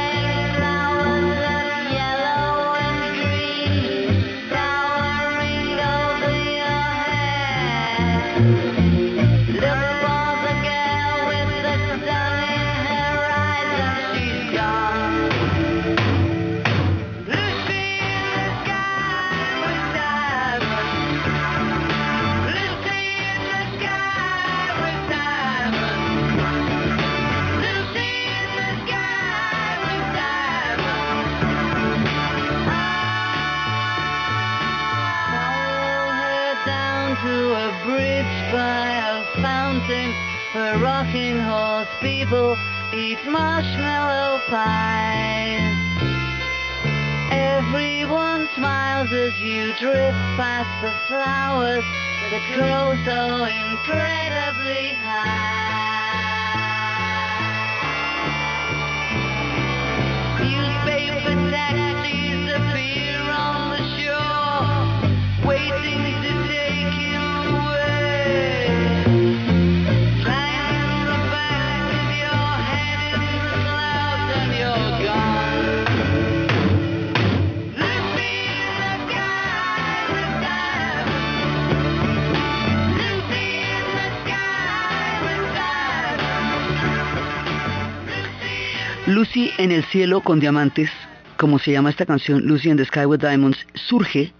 [89.91, 90.89] Cielo con diamantes,
[91.37, 94.33] como se llama esta canción, Lucy in the Sky with Diamonds, surge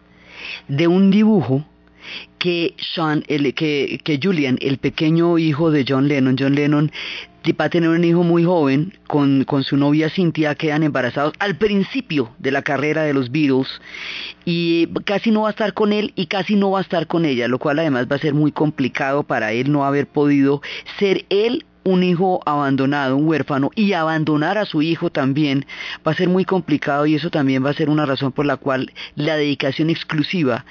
[0.68, 1.66] de un dibujo
[2.40, 6.92] que Sean, el, que, que Julian, el pequeño hijo de John Lennon, John Lennon
[7.60, 11.58] va a tener un hijo muy joven con, con su novia Cynthia, quedan embarazados al
[11.58, 13.68] principio de la carrera de los Beatles
[14.46, 17.26] y casi no va a estar con él y casi no va a estar con
[17.26, 20.62] ella, lo cual además va a ser muy complicado para él no haber podido
[21.00, 25.66] ser él un hijo abandonado, un huérfano, y abandonar a su hijo también
[26.06, 28.58] va a ser muy complicado y eso también va a ser una razón por la
[28.58, 30.66] cual la dedicación exclusiva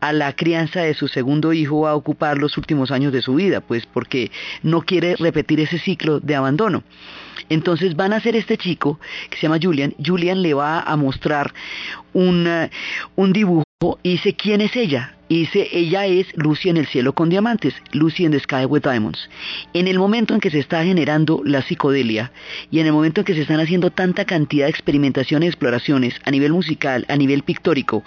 [0.00, 3.34] a la crianza de su segundo hijo va a ocupar los últimos años de su
[3.34, 4.30] vida, pues porque
[4.62, 6.84] no quiere repetir ese ciclo de abandono.
[7.48, 11.52] Entonces van a hacer este chico que se llama Julian, Julian le va a mostrar
[12.12, 12.48] un,
[13.16, 13.64] un dibujo
[14.02, 15.16] y dice quién es ella.
[15.32, 18.82] Y dice, ella es Lucy en el cielo con diamantes, Lucy in the sky with
[18.82, 19.30] diamonds.
[19.72, 22.30] En el momento en que se está generando la psicodelia
[22.70, 26.20] y en el momento en que se están haciendo tanta cantidad de experimentaciones y exploraciones
[26.26, 28.04] a nivel musical, a nivel pictórico,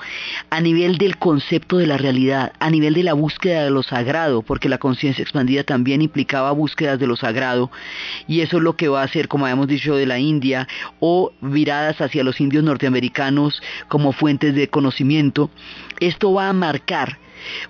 [0.52, 4.44] a nivel del concepto de la realidad, a nivel de la búsqueda de lo sagrado,
[4.44, 7.72] porque la conciencia expandida también implicaba búsquedas de lo sagrado,
[8.28, 10.68] y eso es lo que va a hacer, como habíamos dicho, de la India,
[11.00, 15.50] o viradas hacia los indios norteamericanos como fuentes de conocimiento.
[16.00, 17.15] Esto va a marcar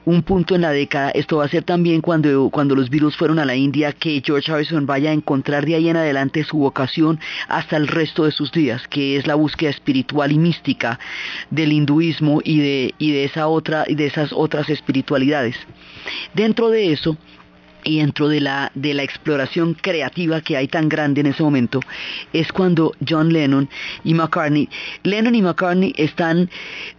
[0.06, 1.12] un punto en la década.
[1.12, 4.52] Esto va a ser también cuando, cuando los virus fueron a la India que George
[4.52, 8.52] Harrison vaya a encontrar de ahí en adelante su vocación hasta el resto de sus
[8.52, 11.00] días, que es la búsqueda espiritual y mística
[11.50, 15.56] del hinduismo y de, y de esa otra, y de esas otras espiritualidades.
[16.34, 17.18] Dentro de eso,
[17.86, 21.80] y dentro de la, de la exploración creativa que hay tan grande en ese momento,
[22.34, 23.70] es cuando John Lennon
[24.03, 24.68] y McCartney,
[25.03, 26.49] Lennon y McCartney están,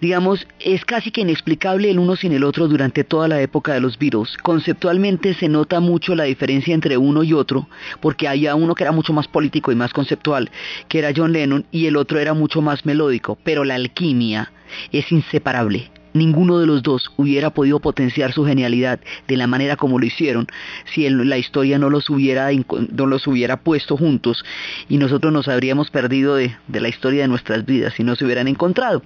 [0.01, 3.81] digamos, es casi que inexplicable el uno sin el otro durante toda la época de
[3.81, 4.37] los Beatles.
[4.43, 7.69] Conceptualmente se nota mucho la diferencia entre uno y otro,
[8.01, 10.51] porque había uno que era mucho más político y más conceptual,
[10.89, 14.53] que era John Lennon, y el otro era mucho más melódico, pero la alquimia
[14.93, 19.99] es inseparable ninguno de los dos hubiera podido potenciar su genialidad de la manera como
[19.99, 20.47] lo hicieron
[20.93, 22.49] si la historia no los hubiera
[22.91, 24.45] no los hubiera puesto juntos
[24.89, 28.49] y nosotros nos habríamos perdido de, la historia de nuestras vidas si no se hubieran
[28.49, 29.03] encontrado.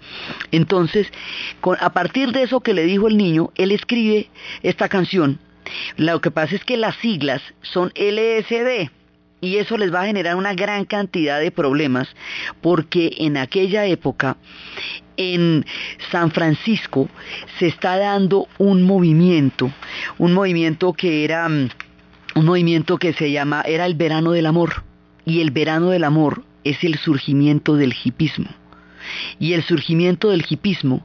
[0.50, 1.08] Entonces
[1.80, 4.28] a partir de eso que le dijo el niño él escribe
[4.62, 5.38] esta canción.
[5.96, 8.90] Lo que pasa es que las siglas son LSD
[9.40, 12.08] y eso les va a generar una gran cantidad de problemas
[12.60, 14.36] porque en aquella época
[15.20, 15.66] en
[16.10, 17.10] San Francisco
[17.58, 19.70] se está dando un movimiento,
[20.16, 21.68] un movimiento que era um,
[22.34, 24.82] un movimiento que se llama era el verano del amor
[25.26, 28.48] y el verano del amor es el surgimiento del hipismo.
[29.38, 31.04] Y el surgimiento del hipismo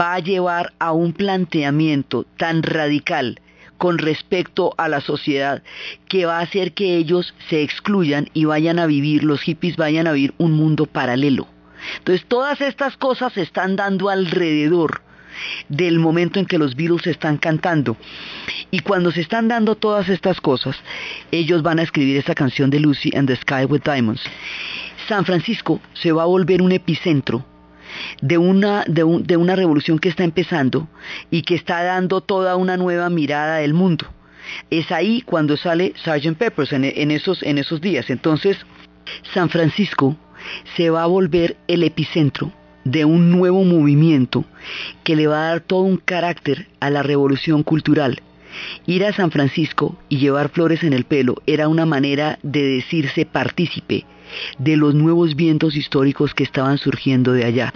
[0.00, 3.40] va a llevar a un planteamiento tan radical
[3.78, 5.62] con respecto a la sociedad
[6.08, 10.06] que va a hacer que ellos se excluyan y vayan a vivir, los hippies vayan
[10.06, 11.48] a vivir un mundo paralelo.
[11.98, 15.02] Entonces todas estas cosas se están dando alrededor
[15.68, 17.96] del momento en que los Beatles están cantando.
[18.70, 20.76] Y cuando se están dando todas estas cosas,
[21.30, 24.22] ellos van a escribir esta canción de Lucy and the Sky with Diamonds.
[25.08, 27.44] San Francisco se va a volver un epicentro
[28.20, 30.88] de una, de, un, de una revolución que está empezando
[31.30, 34.06] y que está dando toda una nueva mirada del mundo.
[34.70, 36.36] Es ahí cuando sale Sgt.
[36.36, 38.10] Peppers en, esos, en esos días.
[38.10, 38.58] Entonces,
[39.34, 40.16] San Francisco
[40.76, 42.52] se va a volver el epicentro
[42.84, 44.44] de un nuevo movimiento
[45.02, 48.20] que le va a dar todo un carácter a la revolución cultural.
[48.86, 53.26] Ir a San Francisco y llevar flores en el pelo era una manera de decirse
[53.26, 54.06] partícipe
[54.58, 57.72] de los nuevos vientos históricos que estaban surgiendo de allá.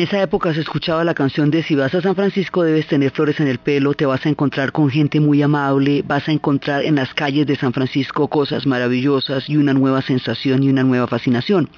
[0.00, 3.10] En esa época se escuchaba la canción de si vas a San Francisco debes tener
[3.10, 6.86] flores en el pelo, te vas a encontrar con gente muy amable, vas a encontrar
[6.86, 11.06] en las calles de San Francisco cosas maravillosas y una nueva sensación y una nueva
[11.06, 11.68] fascinación.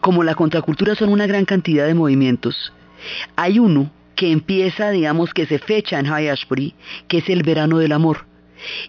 [0.00, 2.72] Como la contracultura son una gran cantidad de movimientos,
[3.36, 6.74] hay uno que empieza, digamos, que se fecha en High Ashbury,
[7.06, 8.26] que es el verano del amor.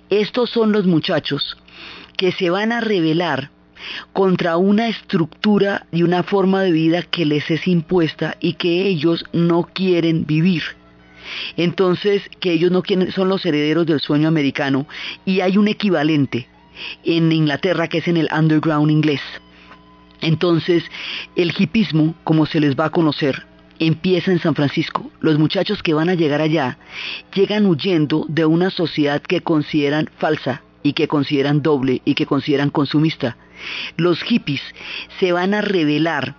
[0.10, 1.60] Estos son los muchachos
[2.18, 3.52] que se van a revelar
[4.14, 9.26] contra una estructura y una forma de vida que les es impuesta y que ellos
[9.34, 10.64] no quieren vivir.
[11.58, 14.88] Entonces, que ellos no quieren, son los herederos del sueño americano
[15.26, 16.48] y hay un equivalente
[17.04, 19.22] en Inglaterra que es en el underground inglés.
[20.22, 20.84] Entonces,
[21.36, 23.46] el hipismo, como se les va a conocer,
[23.80, 25.10] empieza en San Francisco.
[25.20, 26.78] Los muchachos que van a llegar allá
[27.34, 32.70] llegan huyendo de una sociedad que consideran falsa y que consideran doble y que consideran
[32.70, 33.38] consumista
[33.98, 34.62] los hippies
[35.20, 36.36] se van a rebelar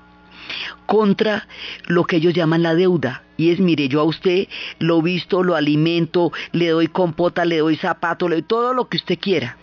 [0.87, 1.49] contra
[1.87, 3.23] lo que ellos llaman la deuda.
[3.37, 4.49] Y es, mire, yo a usted
[4.79, 8.99] lo visto, lo alimento, le doy compota, le doy zapato, le doy todo lo que
[8.99, 9.57] usted quiera.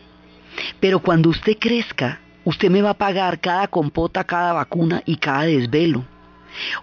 [0.80, 5.44] Pero cuando usted crezca, usted me va a pagar cada compota, cada vacuna y cada
[5.44, 6.06] desvelo.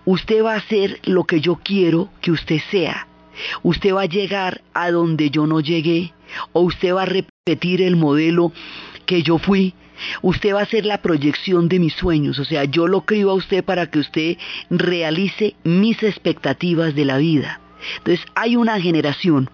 [0.05, 3.09] Usted va a hacer lo que yo quiero que usted sea.
[3.63, 6.15] Usted va a llegar a donde yo no llegué.
[6.53, 8.53] O usted va a repetir el modelo
[9.07, 9.75] que yo fui
[10.23, 13.35] Usted va a ser la proyección de mis sueños, o sea, yo lo creo a
[13.35, 14.37] usted para que usted
[14.71, 17.61] realice mis expectativas de la vida.
[17.99, 19.51] Entonces, hay una generación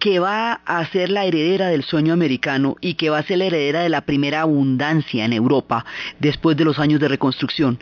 [0.00, 3.44] que va a ser la heredera del sueño americano y que va a ser la
[3.44, 5.84] heredera de la primera abundancia en Europa
[6.18, 7.78] después de los años de reconstrucción,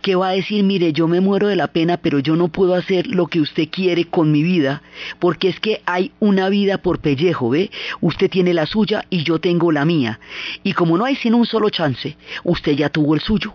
[0.00, 2.74] que va a decir, mire, yo me muero de la pena, pero yo no puedo
[2.74, 4.82] hacer lo que usted quiere con mi vida,
[5.18, 7.70] porque es que hay una vida por pellejo, ¿ve?
[8.00, 10.18] Usted tiene la suya y yo tengo la mía.
[10.64, 13.54] Y como no hay sino un solo chance, usted ya tuvo el suyo.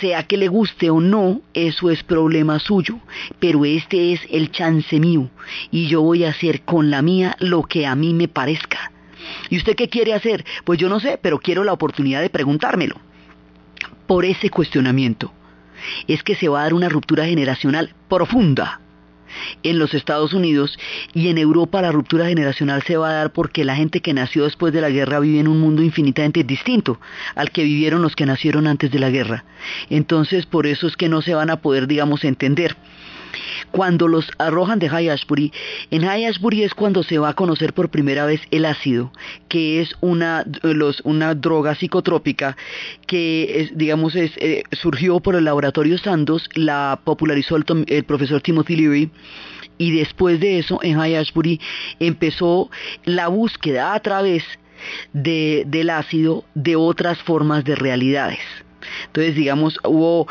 [0.00, 2.98] Sea que le guste o no, eso es problema suyo,
[3.38, 5.30] pero este es el chance mío
[5.70, 8.90] y yo voy a hacer con la mía lo que a mí me parezca.
[9.50, 10.44] ¿Y usted qué quiere hacer?
[10.64, 12.96] Pues yo no sé, pero quiero la oportunidad de preguntármelo.
[14.06, 15.32] Por ese cuestionamiento
[16.06, 18.80] es que se va a dar una ruptura generacional profunda
[19.62, 20.78] en los Estados Unidos
[21.14, 24.44] y en Europa la ruptura generacional se va a dar porque la gente que nació
[24.44, 27.00] después de la guerra vive en un mundo infinitamente distinto
[27.34, 29.44] al que vivieron los que nacieron antes de la guerra.
[29.90, 32.76] Entonces por eso es que no se van a poder, digamos, entender.
[33.70, 35.52] Cuando los arrojan de High Ashbury,
[35.90, 39.12] en High Ashbury es cuando se va a conocer por primera vez el ácido,
[39.48, 40.44] que es una,
[41.04, 42.56] una droga psicotrópica
[43.06, 49.10] que, digamos, es, eh, surgió por el laboratorio Sandoz, la popularizó el, profesor Timothy Leary,
[49.78, 51.60] y después de eso en High Ashbury
[51.98, 52.70] empezó
[53.04, 54.44] la búsqueda a través
[55.12, 58.40] de, del ácido de otras formas de realidades.
[59.06, 60.26] Entonces, digamos, hubo,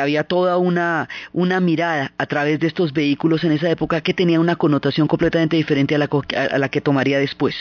[0.00, 4.40] había toda una, una mirada a través de estos vehículos en esa época que tenía
[4.40, 6.08] una connotación completamente diferente a la,
[6.50, 7.54] a la que tomaría después.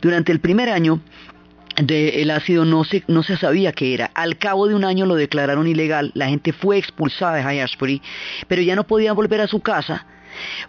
[0.00, 1.00] Durante el primer año,
[1.76, 4.10] el ácido no se, no se sabía qué era.
[4.14, 8.02] Al cabo de un año lo declararon ilegal, la gente fue expulsada de High Ashbury,
[8.48, 10.06] pero ya no podían volver a su casa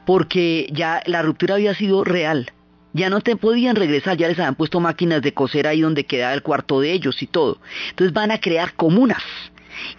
[0.06, 2.52] porque ya la ruptura había sido real.
[2.94, 6.34] Ya no te podían regresar, ya les habían puesto máquinas de coser ahí donde quedaba
[6.34, 7.60] el cuarto de ellos y todo.
[7.92, 9.24] Entonces van a crear comunas.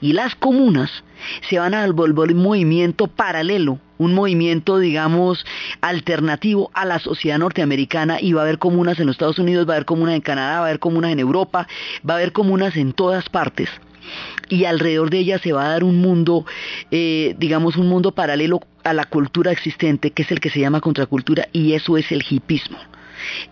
[0.01, 0.91] Y las comunas
[1.49, 5.45] se van a volver un movimiento paralelo, un movimiento, digamos,
[5.80, 9.72] alternativo a la sociedad norteamericana y va a haber comunas en los Estados Unidos, va
[9.72, 11.66] a haber comunas en Canadá, va a haber comunas en Europa,
[12.09, 13.70] va a haber comunas en todas partes
[14.49, 16.45] y alrededor de ella se va a dar un mundo,
[16.91, 20.81] eh, digamos, un mundo paralelo a la cultura existente, que es el que se llama
[20.81, 22.78] contracultura, y eso es el hipismo.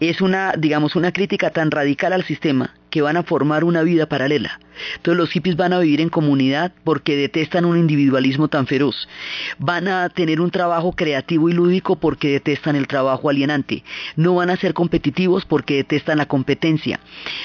[0.00, 4.06] Es una, digamos, una crítica tan radical al sistema que van a formar una vida
[4.06, 4.60] paralela.
[4.96, 9.08] Entonces los hippies van a vivir en comunidad porque detestan un individualismo tan feroz.
[9.58, 13.82] Van a tener un trabajo creativo y lúdico porque detestan el trabajo alienante.
[14.16, 17.00] No van a ser competitivos porque detestan la competencia.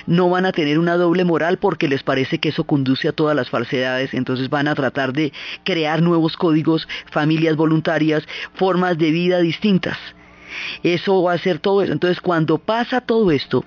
[0.06, 3.36] No van a tener una doble moral porque les parece que eso conduce a todas
[3.36, 4.14] las falsedades.
[4.14, 5.34] Entonces van a tratar de
[5.64, 8.24] crear nuevos códigos, familias voluntarias,
[8.54, 9.98] formas de vida distintas.
[10.84, 11.94] Eso va a ser todo eso.
[11.94, 13.64] Entonces, cuando pasa todo esto,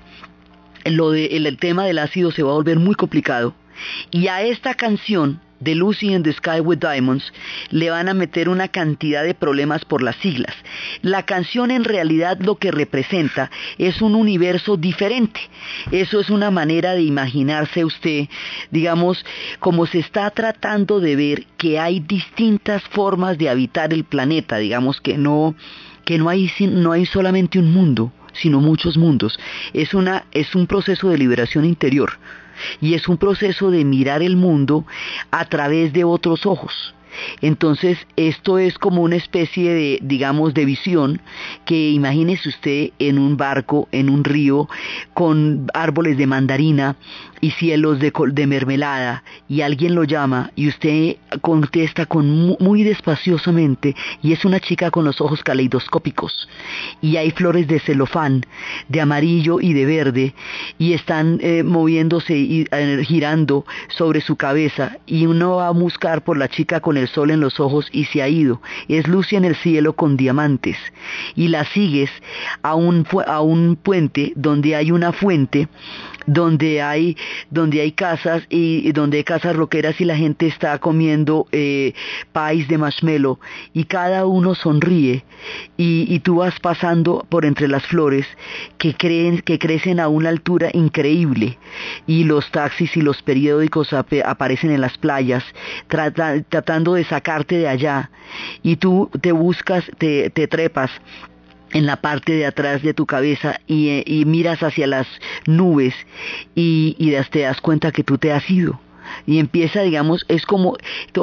[0.90, 3.54] lo de, el, tema del ácido se va a volver muy complicado.
[4.10, 7.32] Y a esta canción de Lucy in the Sky with Diamonds
[7.70, 10.54] le van a meter una cantidad de problemas por las siglas.
[11.02, 15.40] La canción en realidad lo que representa es un universo diferente.
[15.90, 18.28] Eso es una manera de imaginarse usted,
[18.70, 19.24] digamos,
[19.58, 25.00] como se está tratando de ver que hay distintas formas de habitar el planeta, digamos
[25.00, 25.54] que no
[26.06, 29.38] que no hay, no hay solamente un mundo, sino muchos mundos.
[29.72, 32.18] Es, una, es un proceso de liberación interior
[32.80, 34.86] y es un proceso de mirar el mundo
[35.30, 36.95] a través de otros ojos.
[37.40, 41.20] Entonces, esto es como una especie de, digamos, de visión
[41.64, 44.68] que imagínese usted en un barco, en un río,
[45.14, 46.96] con árboles de mandarina
[47.40, 54.32] y cielos de, mermelada, y alguien lo llama y usted contesta con muy despaciosamente, y
[54.32, 56.48] es una chica con los ojos caleidoscópicos,
[57.00, 58.44] y hay flores de celofán,
[58.88, 60.34] de amarillo y de verde,
[60.78, 66.22] y están eh, moviéndose y eh, girando sobre su cabeza, y uno va a buscar
[66.22, 68.60] por la chica con el sol en los ojos y se ha ido.
[68.88, 70.76] Es luz en el cielo con diamantes.
[71.34, 72.10] Y la sigues
[72.62, 75.68] a un, a un puente donde hay una fuente
[76.26, 77.16] donde hay,
[77.50, 81.94] donde hay casas y, donde hay casas roqueras y la gente está comiendo eh,
[82.68, 83.38] de marshmallow.
[83.72, 85.24] Y cada uno sonríe
[85.76, 88.26] y, y, tú vas pasando por entre las flores
[88.78, 91.58] que, creen, que crecen a una altura increíble.
[92.06, 95.44] Y los taxis y los periódicos aparecen en las playas
[95.88, 98.10] tratando de sacarte de allá.
[98.62, 100.90] Y tú te buscas, te, te trepas
[101.76, 105.06] en la parte de atrás de tu cabeza y, eh, miras hacia las
[105.46, 105.94] nubes
[106.54, 108.80] y, y te das cuenta que tú te has ido
[109.26, 110.76] y empieza, digamos, es como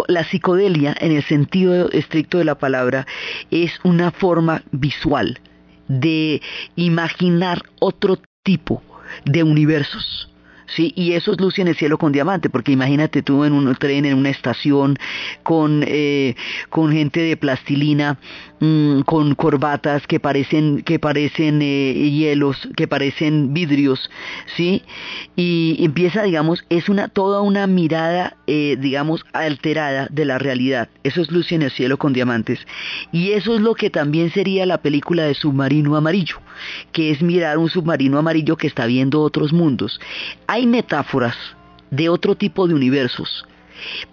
[0.08, 3.06] la psicodelia en el sentido estricto de la palabra,
[3.52, 5.40] es una forma visual
[5.88, 6.42] de
[6.76, 8.82] imaginar otro tipo
[9.26, 10.33] de universos.
[10.68, 10.94] ¿Sí?
[10.96, 14.06] Y eso es luz en el cielo con diamante, porque imagínate tú en un tren,
[14.06, 14.98] en una estación,
[15.44, 16.36] con, eh,
[16.70, 18.18] con gente de plastilina,
[18.60, 24.10] mmm, con corbatas que parecen, que parecen eh, hielos, que parecen vidrios,
[24.56, 24.84] ¿sí?
[25.36, 30.90] Y empieza, digamos, es una, toda una mirada, eh, digamos, alterada de la realidad.
[31.04, 32.60] Eso es luz en el cielo con diamantes.
[33.12, 36.38] Y eso es lo que también sería la película de Submarino Amarillo,
[36.92, 40.00] que es mirar un submarino amarillo que está viendo otros mundos.
[40.54, 41.36] Hay metáforas
[41.90, 43.44] de otro tipo de universos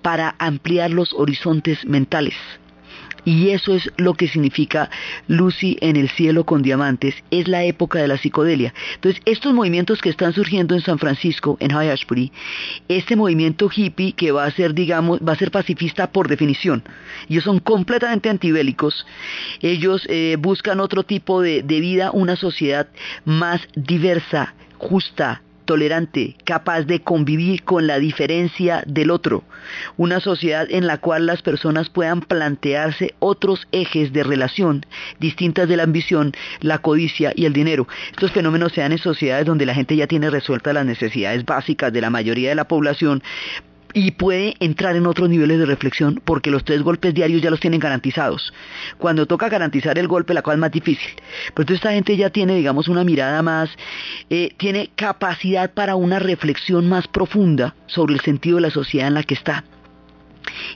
[0.00, 2.34] para ampliar los horizontes mentales.
[3.26, 4.88] Y eso es lo que significa
[5.28, 8.72] Lucy en el cielo con diamantes, es la época de la psicodelia.
[8.94, 12.32] Entonces, estos movimientos que están surgiendo en San Francisco, en High Ashbury,
[12.88, 16.82] este movimiento hippie que va a ser, digamos, va a ser pacifista por definición.
[17.28, 19.06] Ellos son completamente antibélicos.
[19.60, 22.88] Ellos eh, buscan otro tipo de, de vida, una sociedad
[23.26, 29.44] más diversa, justa, tolerante, capaz de convivir con la diferencia del otro,
[29.96, 34.84] una sociedad en la cual las personas puedan plantearse otros ejes de relación
[35.20, 37.86] distintas de la ambición, la codicia y el dinero.
[38.10, 41.92] Estos fenómenos se dan en sociedades donde la gente ya tiene resueltas las necesidades básicas
[41.92, 43.22] de la mayoría de la población,
[43.94, 47.60] y puede entrar en otros niveles de reflexión porque los tres golpes diarios ya los
[47.60, 48.52] tienen garantizados.
[48.98, 51.10] Cuando toca garantizar el golpe, la cosa es más difícil.
[51.16, 53.70] Pero entonces esta gente ya tiene, digamos, una mirada más,
[54.28, 59.14] eh, tiene capacidad para una reflexión más profunda sobre el sentido de la sociedad en
[59.14, 59.64] la que está.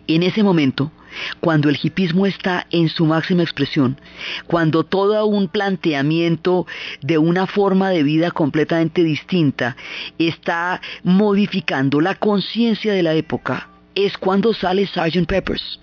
[0.07, 0.93] En ese momento,
[1.41, 4.01] cuando el hipismo está en su máxima expresión,
[4.47, 6.67] cuando todo un planteamiento
[7.01, 9.77] de una forma de vida completamente distinta
[10.19, 15.27] está modificando la conciencia de la época, es cuando sale Sgt.
[15.27, 15.81] Peppers.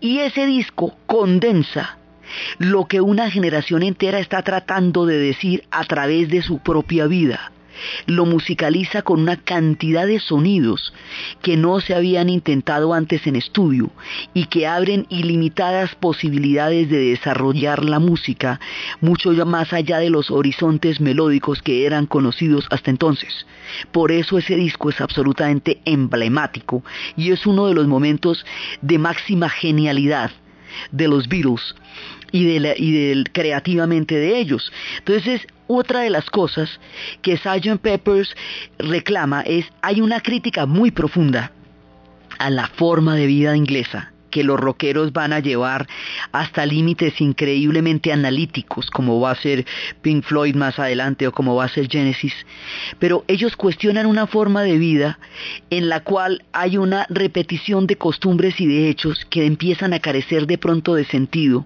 [0.00, 1.98] Y ese disco condensa
[2.58, 7.52] lo que una generación entera está tratando de decir a través de su propia vida
[8.06, 10.92] lo musicaliza con una cantidad de sonidos
[11.42, 13.90] que no se habían intentado antes en estudio
[14.32, 18.60] y que abren ilimitadas posibilidades de desarrollar la música
[19.00, 23.46] mucho más allá de los horizontes melódicos que eran conocidos hasta entonces.
[23.90, 26.84] Por eso ese disco es absolutamente emblemático
[27.16, 28.44] y es uno de los momentos
[28.82, 30.30] de máxima genialidad
[30.90, 31.74] de los Beatles
[32.32, 34.72] y, de y del creativamente de ellos.
[34.98, 36.80] Entonces, otra de las cosas
[37.22, 37.78] que Sgt.
[37.80, 38.34] Peppers
[38.78, 41.52] reclama es, hay una crítica muy profunda
[42.38, 45.86] a la forma de vida inglesa que los rockeros van a llevar
[46.32, 49.64] hasta límites increíblemente analíticos, como va a ser
[50.02, 52.34] Pink Floyd más adelante o como va a ser Genesis.
[52.98, 55.20] Pero ellos cuestionan una forma de vida
[55.70, 60.48] en la cual hay una repetición de costumbres y de hechos que empiezan a carecer
[60.48, 61.64] de pronto de sentido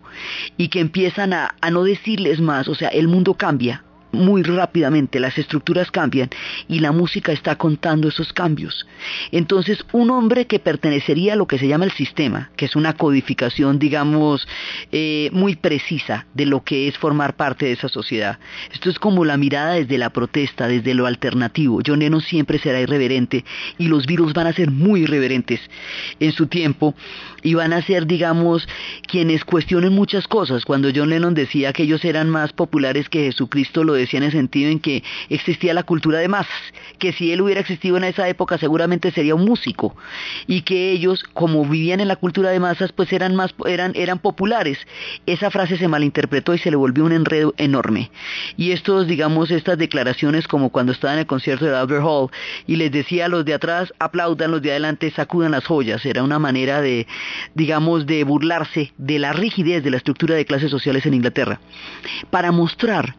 [0.58, 3.82] y que empiezan a, a no decirles más, o sea, el mundo cambia,
[4.12, 6.30] muy rápidamente, las estructuras cambian
[6.68, 8.86] y la música está contando esos cambios.
[9.32, 12.94] Entonces, un hombre que pertenecería a lo que se llama el sistema, que es una
[12.94, 14.46] codificación, digamos,
[14.92, 18.38] eh, muy precisa de lo que es formar parte de esa sociedad.
[18.72, 21.80] Esto es como la mirada desde la protesta, desde lo alternativo.
[21.86, 23.44] John Lennon siempre será irreverente
[23.78, 25.60] y los virus van a ser muy irreverentes
[26.20, 26.94] en su tiempo
[27.42, 28.66] y van a ser, digamos,
[29.06, 30.64] quienes cuestionen muchas cosas.
[30.64, 34.32] Cuando John Lennon decía que ellos eran más populares que Jesucristo, lo decía en el
[34.32, 36.52] sentido en que existía la cultura de masas,
[36.98, 39.96] que si él hubiera existido en esa época seguramente sería un músico
[40.46, 44.18] y que ellos como vivían en la cultura de masas pues eran más eran eran
[44.18, 44.78] populares.
[45.26, 48.10] Esa frase se malinterpretó y se le volvió un enredo enorme.
[48.56, 52.30] Y estos digamos estas declaraciones como cuando estaba en el concierto de Albert Hall
[52.66, 56.22] y les decía a los de atrás aplaudan, los de adelante sacudan las joyas, era
[56.22, 57.06] una manera de
[57.54, 61.60] digamos de burlarse de la rigidez de la estructura de clases sociales en Inglaterra
[62.30, 63.16] para mostrar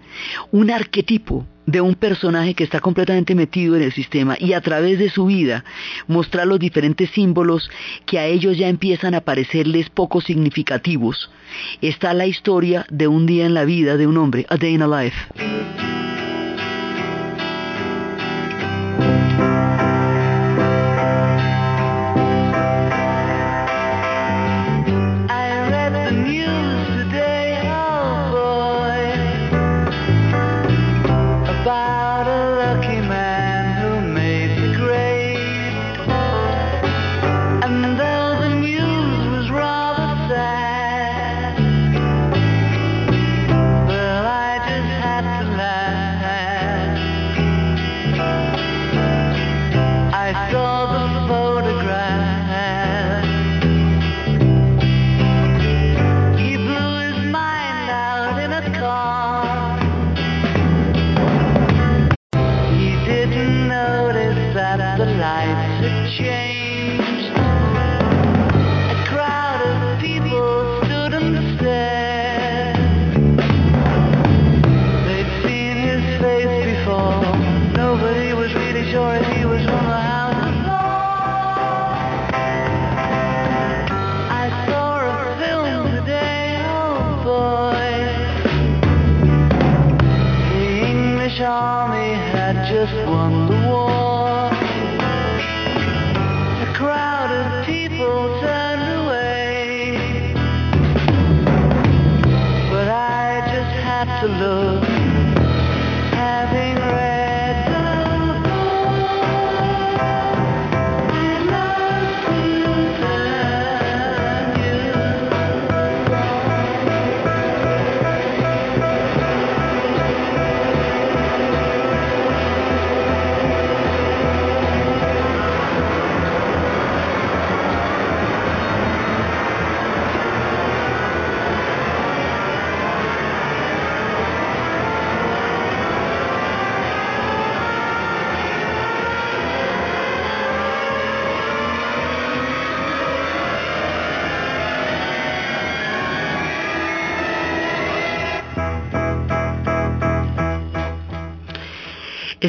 [0.52, 4.98] un arquetipo de un personaje que está completamente metido en el sistema y a través
[4.98, 5.64] de su vida
[6.08, 7.70] mostrar los diferentes símbolos
[8.06, 11.30] que a ellos ya empiezan a parecerles poco significativos,
[11.82, 14.82] está la historia de un día en la vida de un hombre, A Day in
[14.82, 15.89] a Life.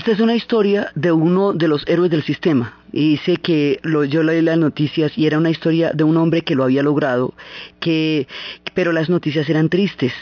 [0.00, 2.79] Esta es una historia de uno de los héroes del sistema.
[2.92, 6.54] Y dice que yo leí las noticias y era una historia de un hombre que
[6.54, 7.34] lo había logrado,
[7.78, 8.26] que,
[8.74, 10.12] pero las noticias eran tristes,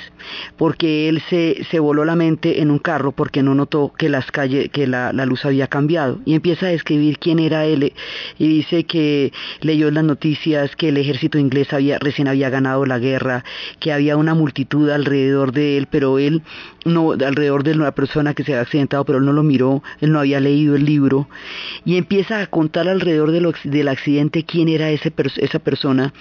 [0.57, 4.31] porque él se, se voló la mente en un carro porque no notó que las
[4.31, 6.21] calles, que la, la luz había cambiado.
[6.25, 7.93] Y empieza a describir quién era él
[8.39, 12.99] y dice que leyó las noticias que el ejército inglés había, recién había ganado la
[12.99, 13.45] guerra,
[13.81, 16.43] que había una multitud alrededor de él, pero él
[16.85, 20.13] no, alrededor de una persona que se había accidentado, pero él no lo miró, él
[20.13, 21.29] no había leído el libro,
[21.85, 26.13] y empieza a contar alrededor del accidente quién era ese, esa persona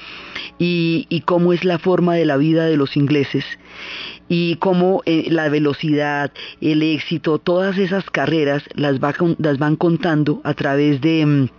[0.59, 3.43] y, y, cómo es la forma de la vida de los ingleses
[4.29, 6.31] y cómo eh, la velocidad,
[6.61, 8.99] el éxito, todas esas carreras las,
[9.39, 11.49] las van contando a través de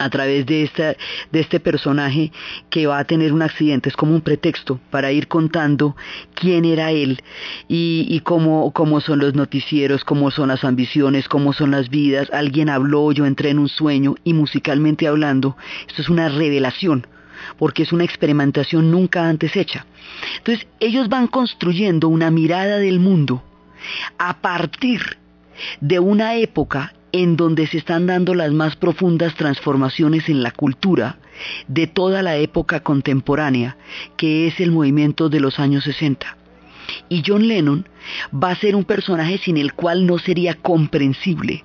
[0.00, 0.96] a través de, esta,
[1.30, 2.32] de este personaje
[2.70, 3.90] que va a tener un accidente.
[3.90, 5.94] Es como un pretexto para ir contando
[6.34, 7.22] quién era él
[7.68, 12.30] y, cómo, cómo son los noticieros, cómo son las ambiciones, cómo son las vidas.
[12.32, 17.06] Alguien habló, yo entré en un sueño y musicalmente hablando, esto es una revelación
[17.58, 19.86] porque es una experimentación nunca antes hecha.
[20.38, 23.42] Entonces ellos van construyendo una mirada del mundo
[24.18, 25.18] a partir
[25.80, 31.18] de una época en donde se están dando las más profundas transformaciones en la cultura
[31.68, 33.76] de toda la época contemporánea,
[34.16, 36.36] que es el movimiento de los años 60.
[37.08, 37.88] Y John Lennon
[38.32, 41.64] va a ser un personaje sin el cual no sería comprensible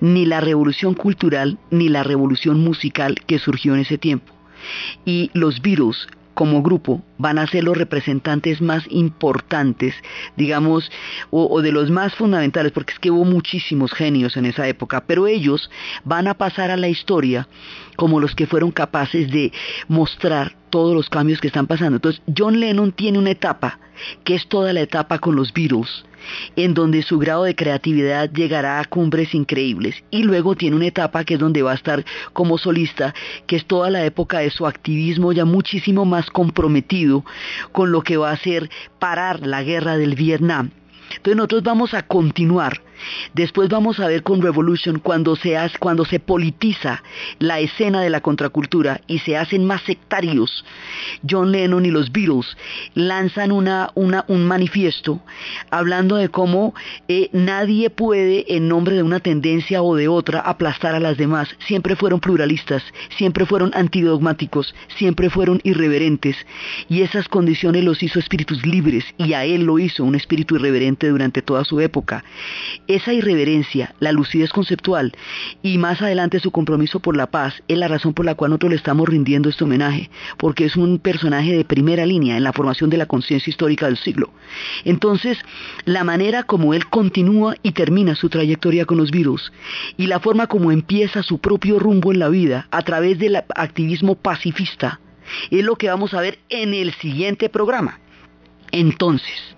[0.00, 4.32] ni la revolución cultural ni la revolución musical que surgió en ese tiempo.
[5.04, 9.94] Y los Beatles como grupo van a ser los representantes más importantes,
[10.36, 10.90] digamos,
[11.30, 15.26] o, de los más fundamentales, porque es que hubo muchísimos genios en esa época, pero
[15.26, 15.70] ellos
[16.04, 17.48] van a pasar a la historia
[17.96, 19.52] como los que fueron capaces de
[19.88, 21.96] mostrar todos los cambios que están pasando.
[21.96, 23.78] Entonces, John Lennon tiene una etapa,
[24.24, 26.06] que es toda la etapa con los Beatles,
[26.56, 30.02] en donde su grado de creatividad llegará a cumbres increíbles.
[30.10, 33.14] Y luego tiene una etapa que es donde va a estar como solista,
[33.46, 37.22] que es toda la época de su activismo ya muchísimo más comprometido
[37.72, 40.70] con lo que va a hacer parar la guerra del Vietnam.
[41.16, 42.80] Entonces nosotros vamos a continuar
[43.34, 47.02] Después vamos a ver con Revolution cuando se, hace, cuando se politiza
[47.38, 50.64] la escena de la contracultura y se hacen más sectarios.
[51.28, 52.56] John Lennon y los Beatles
[52.94, 55.20] lanzan una, un manifiesto
[55.70, 56.74] hablando de cómo
[57.08, 61.48] eh, nadie puede en nombre de una tendencia o de otra aplastar a las demás.
[61.66, 62.82] Siempre fueron pluralistas,
[63.16, 66.36] siempre fueron antidogmáticos, siempre fueron irreverentes
[66.88, 71.08] y esas condiciones los hizo espíritus libres y a él lo hizo un espíritu irreverente
[71.08, 72.24] durante toda su época
[72.94, 75.12] esa irreverencia, la lucidez conceptual
[75.62, 78.70] y más adelante su compromiso por la paz es la razón por la cual nosotros
[78.70, 82.90] le estamos rindiendo este homenaje, porque es un personaje de primera línea en la formación
[82.90, 84.30] de la conciencia histórica del siglo.
[84.84, 85.38] Entonces,
[85.84, 89.52] la manera como él continúa y termina su trayectoria con los virus
[89.96, 94.14] y la forma como empieza su propio rumbo en la vida a través del activismo
[94.14, 95.00] pacifista
[95.50, 98.00] es lo que vamos a ver en el siguiente programa.
[98.70, 99.56] Entonces,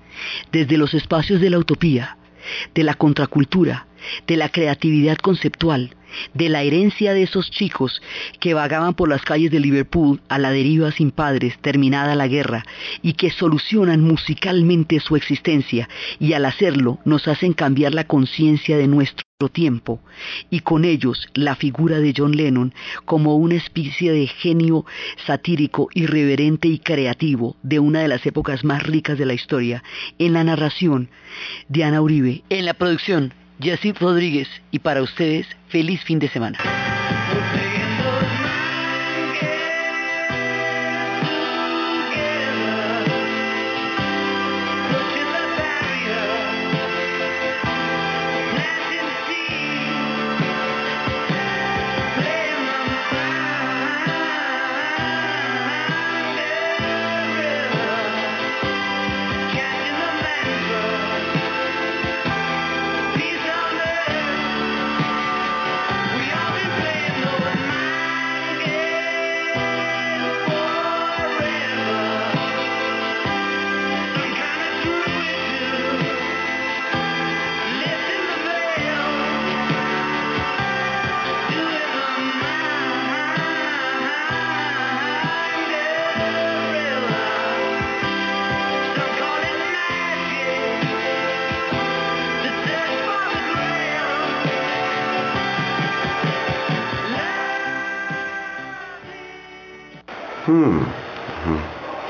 [0.53, 2.17] desde los espacios de la utopía,
[2.75, 3.87] de la contracultura,
[4.27, 5.97] de la creatividad conceptual,
[6.35, 8.03] de la herencia de esos chicos
[8.41, 12.65] que vagaban por las calles de Liverpool a la deriva sin padres, terminada la guerra,
[13.03, 15.89] y que solucionan musicalmente su existencia,
[16.19, 20.01] y al hacerlo nos hacen cambiar la conciencia de nuestro tiempo,
[20.51, 22.73] y con ellos la figura de John Lennon
[23.05, 24.87] como una especie de genio
[25.27, 29.83] satírico, irreverente y creativo de una de las épocas más ricas de la historia,
[30.19, 31.11] en la narración
[31.69, 36.59] de Ana Uribe, en la producción Yacid Rodríguez y para ustedes, feliz fin de semana.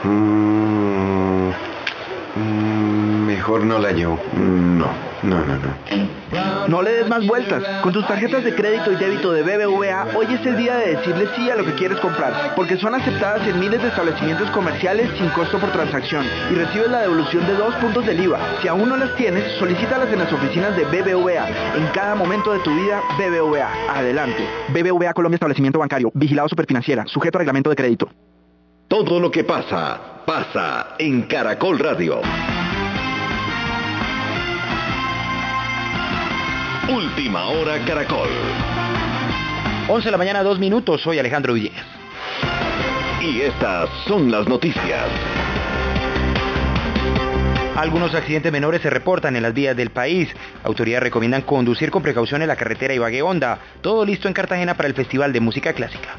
[0.04, 1.50] Hmm.
[3.26, 4.18] Mejor no la llevo.
[4.36, 4.86] No,
[5.22, 6.68] no, no, no.
[6.68, 7.62] No le des más vueltas.
[7.82, 11.28] Con tus tarjetas de crédito y débito de BBVA, hoy es el día de decirle
[11.36, 15.28] sí a lo que quieres comprar, porque son aceptadas en miles de establecimientos comerciales sin
[15.30, 18.38] costo por transacción y recibes la devolución de dos puntos del IVA.
[18.62, 21.76] Si aún no las tienes, solicítalas en las oficinas de BBVA.
[21.76, 23.68] En cada momento de tu vida, BBVA.
[23.94, 24.46] Adelante.
[24.68, 26.10] BBVA Colombia Establecimiento Bancario.
[26.14, 27.04] Vigilado Superfinanciera.
[27.06, 28.08] Sujeto a reglamento de crédito.
[28.94, 32.20] Todo lo que pasa, pasa en Caracol Radio.
[36.88, 38.28] Última hora Caracol.
[39.88, 41.02] 11 de la mañana, dos minutos.
[41.02, 41.84] Soy Alejandro Villegas.
[43.20, 45.08] Y estas son las noticias.
[47.76, 50.28] Algunos accidentes menores se reportan en las vías del país.
[50.62, 53.58] Autoridades recomiendan conducir con precaución en la carretera Ibagué Honda.
[53.80, 56.16] Todo listo en Cartagena para el Festival de Música Clásica.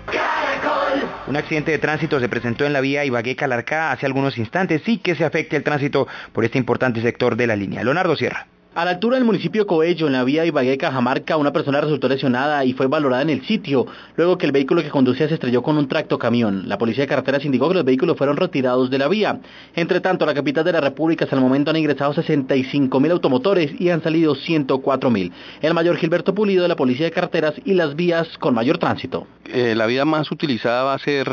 [1.28, 4.98] Un accidente de tránsito se presentó en la vía Ibagué Calarcá hace algunos instantes y
[4.98, 7.84] que se afecte el tránsito por este importante sector de la línea.
[7.84, 8.48] Leonardo Sierra.
[8.76, 12.74] A la altura del municipio Coello, en la vía Ibagué-Cajamarca, una persona resultó lesionada y
[12.74, 15.88] fue valorada en el sitio, luego que el vehículo que conducía se estrelló con un
[15.88, 16.68] tracto camión.
[16.68, 19.40] La policía de carreteras indicó que los vehículos fueron retirados de la vía.
[19.78, 23.72] Entre tanto, la capital de la República hasta el momento han ingresado 65 mil automotores
[23.80, 25.32] y han salido 104 mil.
[25.62, 29.26] El mayor Gilberto Pulido de la policía de carreteras y las vías con mayor tránsito.
[29.46, 31.30] Eh, la vía más utilizada va a ser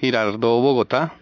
[0.00, 1.12] Girardot-Bogotá.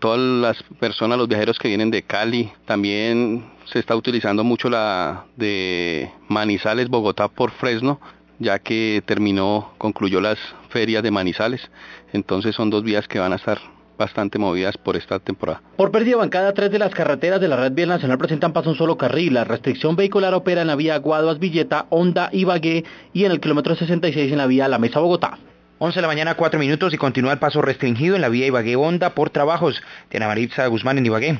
[0.00, 5.26] Todas las personas, los viajeros que vienen de Cali, también se está utilizando mucho la
[5.36, 8.00] de Manizales, Bogotá por Fresno,
[8.38, 10.38] ya que terminó, concluyó las
[10.70, 11.70] ferias de Manizales.
[12.12, 13.58] Entonces son dos vías que van a estar
[13.98, 15.60] bastante movidas por esta temporada.
[15.76, 18.76] Por pérdida bancada, tres de las carreteras de la red vial nacional presentan paso un
[18.76, 19.34] solo carril.
[19.34, 23.74] La restricción vehicular opera en la vía Guaduas Villeta, Honda Ibagué y en el kilómetro
[23.74, 25.38] 66 en la vía La Mesa Bogotá.
[25.80, 28.76] 11 de la mañana, 4 minutos y continúa el paso restringido en la vía Ibagué
[28.76, 29.82] Honda por trabajos.
[30.10, 31.38] Diana Maritza Guzmán en Ibagué.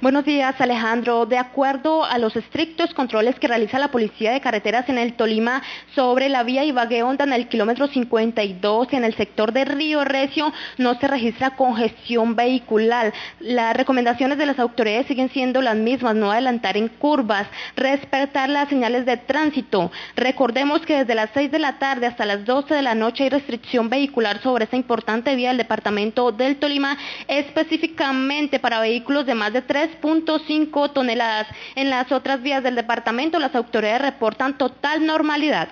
[0.00, 1.26] Buenos días, Alejandro.
[1.26, 5.62] De acuerdo a los estrictos controles que realiza la Policía de Carreteras en el Tolima
[5.94, 10.52] sobre la vía Ibagué Honda en el kilómetro 52 en el sector de Río Recio,
[10.76, 13.12] no se registra congestión vehicular.
[13.40, 18.68] Las recomendaciones de las autoridades siguen siendo las mismas, no adelantar en curvas, respetar las
[18.68, 19.90] señales de tránsito.
[20.14, 23.30] Recordemos que desde las 6 de la tarde hasta las 12 de la noche hay
[23.30, 29.52] restricción vehicular sobre esta importante vía del departamento del Tolima, específicamente para vehículos de más
[29.52, 31.46] de 3.5 toneladas.
[31.76, 35.68] En las otras vías del departamento las autoridades reportan total normalidad.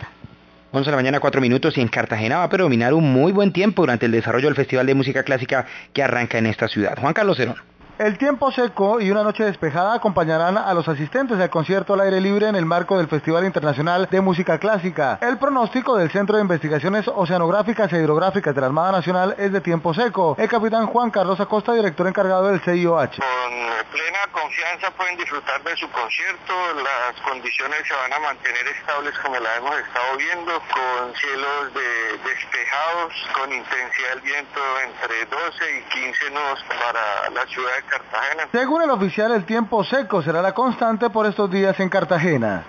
[0.73, 3.53] 11 de la mañana, 4 minutos y en Cartagena va a predominar un muy buen
[3.53, 6.99] tiempo durante el desarrollo del Festival de Música Clásica que arranca en esta ciudad.
[7.01, 7.76] Juan Carlos Cerón.
[7.99, 12.21] El tiempo seco y una noche despejada acompañarán a los asistentes al concierto al aire
[12.21, 15.19] libre en el marco del Festival Internacional de Música Clásica.
[15.23, 19.63] El pronóstico del Centro de Investigaciones Oceanográficas e Hidrográficas de la Armada Nacional es de
[19.63, 20.37] tiempo seco.
[20.39, 23.17] El capitán Juan Carlos Acosta, director encargado del CIOH.
[23.17, 29.19] Con plena confianza pueden disfrutar de su concierto, las condiciones se van a mantener estables
[29.21, 35.79] como la hemos estado viendo, con cielos de despejados, con intensidad del viento entre 12
[35.79, 38.49] y 15 nudos para la ciudad de Cartagena.
[38.53, 42.67] Según el oficial, el tiempo seco será la constante por estos días en Cartagena.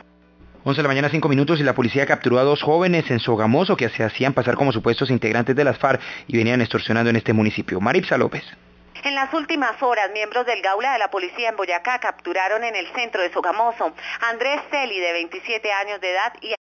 [0.64, 3.78] 11 de la mañana, 5 minutos y la policía capturó a dos jóvenes en Sogamoso
[3.78, 7.32] que se hacían pasar como supuestos integrantes de las FARC y venían extorsionando en este
[7.32, 7.80] municipio.
[7.80, 8.44] Maripsa López.
[9.04, 12.88] En las últimas horas, miembros del Gaula de la Policía en Boyacá capturaron en el
[12.88, 16.58] centro de Sogamoso a Andrés Celi, de 27 años de edad, y